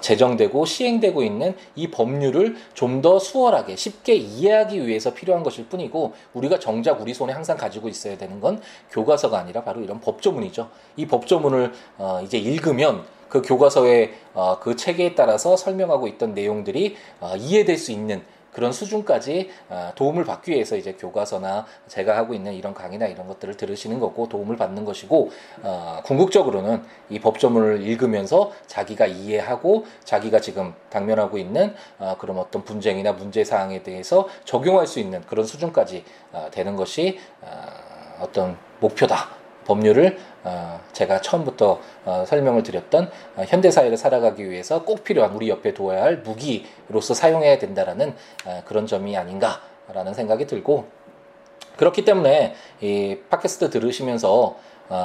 제정되고 0.00 0.64
시행되고 0.64 1.22
있는 1.22 1.54
이 1.76 1.90
법률을 1.90 2.56
좀 2.72 2.94
더 3.04 3.18
수월하게 3.18 3.76
쉽게 3.76 4.14
이해하기 4.14 4.86
위해서 4.86 5.12
필요한 5.12 5.42
것일 5.42 5.66
뿐이고 5.66 6.14
우리가 6.32 6.58
정작 6.58 7.02
우리 7.02 7.12
손에 7.12 7.34
항상 7.34 7.56
가지고 7.58 7.88
있어야 7.88 8.16
되는 8.16 8.40
건 8.40 8.62
교과서가 8.92 9.38
아니라 9.38 9.62
바로 9.62 9.82
이런 9.82 10.00
법조문이죠. 10.00 10.70
이 10.96 11.06
법조문을 11.06 11.72
어, 11.98 12.20
이제 12.24 12.38
읽으면 12.38 13.04
그 13.28 13.42
교과서의 13.42 14.14
어, 14.32 14.58
그 14.58 14.76
체계에 14.76 15.14
따라서 15.14 15.56
설명하고 15.56 16.06
있던 16.08 16.34
내용들이 16.34 16.96
이해될 17.38 17.76
수 17.76 17.92
있는 17.92 18.22
그런 18.54 18.72
수준까지 18.72 19.50
아, 19.68 19.92
도움을 19.94 20.24
받기 20.24 20.52
위해서 20.52 20.76
이제 20.76 20.92
교과서나 20.92 21.66
제가 21.88 22.16
하고 22.16 22.32
있는 22.32 22.54
이런 22.54 22.72
강의나 22.72 23.06
이런 23.06 23.26
것들을 23.26 23.56
들으시는 23.56 24.00
거고 24.00 24.28
도움을 24.28 24.56
받는 24.56 24.84
것이고 24.84 25.30
어, 25.62 26.00
궁극적으로는 26.04 26.82
이 27.10 27.18
법조문을 27.18 27.82
읽으면서 27.82 28.52
자기가 28.66 29.06
이해하고 29.06 29.84
자기가 30.04 30.40
지금 30.40 30.74
당면하고 30.88 31.36
있는 31.36 31.74
어, 31.98 32.16
그런 32.18 32.38
어떤 32.38 32.64
분쟁이나 32.64 33.12
문제 33.12 33.44
사항에 33.44 33.82
대해서 33.82 34.28
적용할 34.44 34.86
수 34.86 35.00
있는 35.00 35.20
그런 35.22 35.44
수준까지 35.44 36.04
어, 36.32 36.48
되는 36.50 36.76
것이 36.76 37.18
어떤 38.20 38.56
목표다. 38.80 39.43
법률을 39.64 40.18
어, 40.44 40.80
제가 40.92 41.20
처음부터 41.20 41.80
어, 42.04 42.24
설명을 42.26 42.62
드렸던 42.62 43.10
어, 43.36 43.44
현대 43.46 43.70
사회를 43.70 43.96
살아가기 43.96 44.48
위해서 44.48 44.84
꼭 44.84 45.04
필요한 45.04 45.32
우리 45.32 45.48
옆에 45.48 45.74
두어야 45.74 46.02
할 46.02 46.18
무기로서 46.18 47.14
사용해야 47.14 47.58
된다라는 47.58 48.14
그런 48.64 48.86
점이 48.86 49.16
아닌가라는 49.16 50.14
생각이 50.14 50.46
들고 50.46 50.86
그렇기 51.76 52.04
때문에 52.04 52.54
이 52.80 53.18
팟캐스트 53.30 53.70
들으시면서 53.70 54.56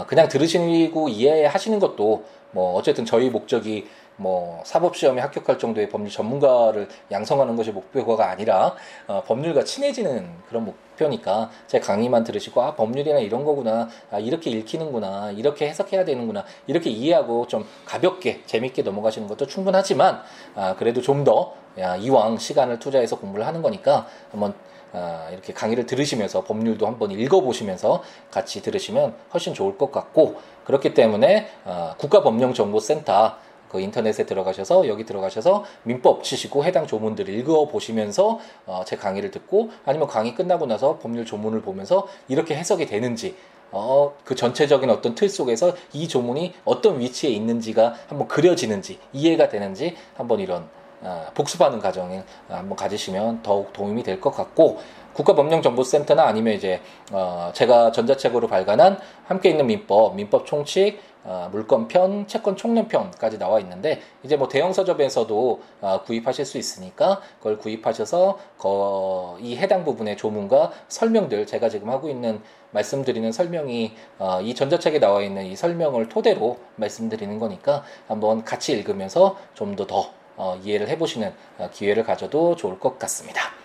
그냥 0.07 0.27
들으시고 0.27 1.09
이해하시는 1.09 1.79
것도 1.79 2.25
뭐 2.51 2.75
어쨌든 2.75 3.05
저희 3.05 3.29
목적이 3.29 3.87
뭐 4.19 4.61
사법 4.65 4.95
시험에 4.95 5.21
합격할 5.21 5.57
정도의 5.57 5.89
법률 5.89 6.11
전문가를 6.11 6.87
양성하는 7.11 7.55
것이 7.55 7.71
목표가 7.71 8.29
아니라 8.29 8.75
어, 9.07 9.23
법률과 9.25 9.63
친해지는 9.63 10.29
그런 10.47 10.65
목표니까 10.65 11.49
제 11.67 11.79
강의만 11.79 12.23
들으시고 12.23 12.61
아 12.61 12.75
법률이나 12.75 13.19
이런 13.19 13.45
거구나 13.45 13.87
아, 14.11 14.19
이렇게 14.19 14.49
읽히는구나 14.49 15.31
이렇게 15.31 15.69
해석해야 15.69 16.03
되는구나 16.05 16.43
이렇게 16.67 16.89
이해하고 16.89 17.47
좀 17.47 17.65
가볍게 17.85 18.41
재밌게 18.45 18.81
넘어가시는 18.81 19.27
것도 19.27 19.47
충분하지만 19.47 20.21
아, 20.55 20.75
그래도 20.75 21.01
좀 21.01 21.19
더 21.19 21.53
이왕 21.99 22.37
시간을 22.37 22.79
투자해서 22.79 23.17
공부를 23.17 23.45
하는 23.45 23.61
거니까 23.61 24.07
한번 24.31 24.53
아, 24.91 25.27
이렇게 25.31 25.53
강의를 25.53 25.85
들으시면서 25.85 26.43
법률도 26.43 26.87
한번 26.87 27.11
읽어보시면서 27.11 28.01
같이 28.31 28.61
들으시면 28.61 29.13
훨씬 29.33 29.53
좋을 29.53 29.77
것 29.77 29.91
같고 29.91 30.37
그렇기 30.65 30.93
때문에 30.93 31.47
아, 31.65 31.93
국가법령정보센터 31.97 33.35
그 33.69 33.79
인터넷에 33.79 34.25
들어가셔서 34.25 34.87
여기 34.87 35.05
들어가셔서 35.05 35.63
민법 35.83 36.23
치시고 36.23 36.65
해당 36.65 36.87
조문들을 36.87 37.33
읽어 37.35 37.67
보시면서 37.67 38.39
어, 38.65 38.83
제 38.85 38.95
강의를 38.97 39.31
듣고 39.31 39.69
아니면 39.85 40.07
강의 40.07 40.35
끝나고 40.35 40.65
나서 40.65 40.97
법률 40.99 41.25
조문을 41.25 41.61
보면서 41.61 42.07
이렇게 42.27 42.55
해석이 42.55 42.85
되는지 42.87 43.35
어, 43.71 44.13
그 44.25 44.33
전체적인 44.35 44.89
어떤 44.89 45.13
틀 45.13 45.29
속에서 45.29 45.73
이 45.93 46.07
조문이 46.07 46.53
어떤 46.65 46.99
위치에 46.99 47.29
있는지가 47.29 47.93
한번 48.07 48.27
그려지는지 48.27 48.99
이해가 49.13 49.49
되는지 49.49 49.95
한번 50.17 50.39
이런 50.39 50.67
어, 51.01 51.27
복습하는 51.33 51.79
과정을 51.79 52.23
한번 52.49 52.75
가지시면 52.75 53.41
더욱 53.43 53.71
도움이 53.71 54.03
될 54.03 54.19
것 54.19 54.31
같고 54.31 54.79
국가법령정보센터나 55.13 56.23
아니면 56.23 56.53
이제 56.53 56.81
어, 57.11 57.51
제가 57.53 57.91
전자책으로 57.91 58.47
발간한 58.47 58.99
함께 59.25 59.49
있는 59.49 59.67
민법, 59.67 60.15
민법 60.15 60.45
총칙, 60.45 60.99
어, 61.23 61.49
물권편, 61.51 62.27
채권 62.27 62.55
총론편까지 62.55 63.37
나와 63.37 63.59
있는데 63.59 64.01
이제 64.23 64.35
뭐 64.35 64.47
대형 64.47 64.71
서점에서도 64.71 65.61
어, 65.81 66.01
구입하실 66.03 66.45
수 66.45 66.57
있으니까 66.57 67.21
그걸 67.37 67.57
구입하셔서 67.57 68.39
거, 68.57 69.37
이 69.41 69.57
해당 69.57 69.83
부분의 69.83 70.17
조문과 70.17 70.71
설명들 70.87 71.45
제가 71.45 71.69
지금 71.69 71.89
하고 71.89 72.09
있는 72.09 72.41
말씀드리는 72.71 73.31
설명이 73.31 73.93
어, 74.17 74.41
이 74.41 74.55
전자책에 74.55 74.99
나와 74.99 75.21
있는 75.21 75.45
이 75.45 75.55
설명을 75.55 76.07
토대로 76.09 76.57
말씀드리는 76.77 77.37
거니까 77.39 77.83
한번 78.07 78.43
같이 78.43 78.71
읽으면서 78.73 79.37
좀 79.53 79.75
더더 79.75 80.11
어, 80.37 80.57
이해를 80.63 80.87
해보시는 80.87 81.33
어, 81.57 81.69
기회를 81.73 82.03
가져도 82.03 82.55
좋을 82.55 82.79
것 82.79 82.97
같습니다. 82.97 83.58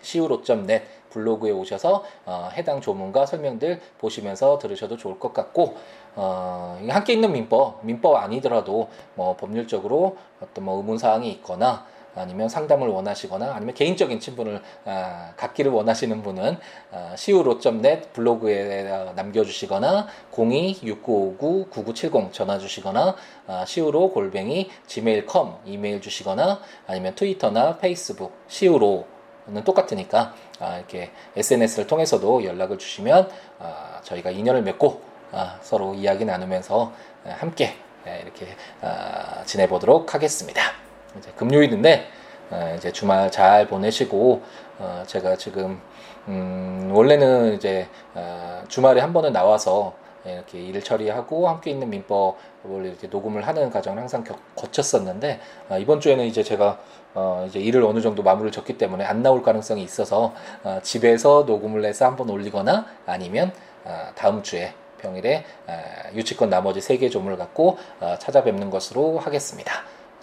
siwo.net 0.03 0.85
블로그에 1.11 1.51
오셔서 1.51 2.03
어, 2.25 2.49
해당 2.55 2.81
조문과 2.81 3.27
설명들 3.27 3.83
보시면서 3.99 4.57
들으셔도 4.57 4.97
좋을 4.97 5.19
것 5.19 5.35
같고 5.35 5.77
어, 6.15 6.79
함께 6.89 7.13
있는 7.13 7.33
민법 7.33 7.85
민법 7.85 8.17
아니더라도 8.17 8.89
뭐 9.15 9.37
법률적으로 9.37 10.17
어떤 10.41 10.65
뭐 10.65 10.79
의문 10.79 10.97
사항이 10.97 11.31
있거나 11.33 11.85
아니면 12.17 12.49
상담을 12.49 12.89
원하시거나 12.89 13.55
아니면 13.55 13.75
개인적인 13.75 14.19
친분을 14.19 14.61
아, 14.87 15.33
갖기를 15.37 15.71
원하시는 15.71 16.23
분은 16.23 16.57
아, 16.91 17.11
siwo.net 17.13 18.09
블로그에 18.13 19.13
남겨주시거나 19.15 20.09
02-6959-9970 20.33 22.33
전화 22.33 22.59
주시거나 22.59 23.15
아, 23.47 23.63
siwo 23.63 24.13
골뱅이 24.13 24.69
gmail.com 24.87 25.57
이메일 25.67 26.01
주시거나 26.01 26.61
아니면 26.87 27.15
트위터나 27.15 27.77
페이스북 27.79 28.33
siwo는 28.49 29.65
똑같으니까 29.65 30.35
아, 30.59 30.79
이렇게 30.79 31.11
SNS를 31.37 31.87
통해서도 31.87 32.45
연락을 32.45 32.79
주시면 32.79 33.31
아, 33.59 34.01
저희가 34.03 34.31
인연을 34.31 34.63
맺고 34.63 35.03
아, 35.33 35.59
서로 35.61 35.95
이야기 35.95 36.25
나누면서 36.25 36.93
함께 37.25 37.75
이렇게 38.23 38.47
아, 38.81 39.43
지내보도록 39.45 40.15
하겠습니다. 40.15 40.86
이제 41.19 41.31
금요일인데 41.37 42.07
어, 42.51 42.75
이제 42.77 42.93
주말 42.93 43.31
잘 43.31 43.67
보내시고 43.67 44.43
어, 44.79 45.03
제가 45.07 45.37
지금 45.37 45.81
음, 46.29 46.91
원래는 46.93 47.55
이제 47.55 47.89
어, 48.15 48.63
주말에 48.69 49.01
한 49.01 49.13
번은 49.13 49.33
나와서 49.33 49.95
이렇게 50.25 50.61
일 50.61 50.83
처리하고 50.83 51.49
함께 51.49 51.71
있는 51.71 51.89
민법을 51.89 52.85
이렇게 52.85 53.07
녹음을 53.07 53.47
하는 53.47 53.71
과정을 53.71 54.01
항상 54.01 54.25
겨, 54.25 54.35
거쳤었는데 54.57 55.41
어, 55.69 55.79
이번 55.79 56.01
주에는 56.01 56.25
이제 56.25 56.43
제가 56.43 56.79
어, 57.15 57.45
이제 57.49 57.59
일을 57.61 57.83
어느 57.85 58.01
정도 58.01 58.23
마무리를 58.23 58.51
졌기 58.53 58.77
때문에 58.77 59.05
안 59.05 59.23
나올 59.23 59.43
가능성이 59.43 59.83
있어서 59.83 60.35
어, 60.65 60.81
집에서 60.83 61.45
녹음을 61.47 61.85
해서 61.85 62.07
한번 62.07 62.29
올리거나 62.29 62.87
아니면 63.07 63.53
어, 63.85 64.09
다음 64.17 64.43
주에 64.43 64.75
평일에 64.99 65.45
어, 65.69 65.79
유치권 66.15 66.51
나머지 66.51 66.81
세 66.81 66.99
개 66.99 67.09
조문을 67.09 67.37
갖고 67.37 67.79
어, 68.01 68.17
찾아뵙는 68.19 68.71
것으로 68.71 69.19
하겠습니다. 69.19 69.73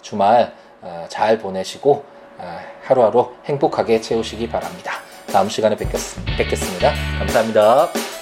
주말 0.02 0.42
어, 0.42 0.63
잘 1.08 1.38
보내시고 1.38 2.04
어, 2.38 2.60
하루하루 2.82 3.32
행복하게 3.44 4.00
채우시기 4.00 4.48
바랍니다. 4.48 4.92
다음 5.32 5.48
시간에 5.48 5.76
뵙겠, 5.76 6.00
뵙겠습니다. 6.36 6.92
감사합니다. 7.18 8.13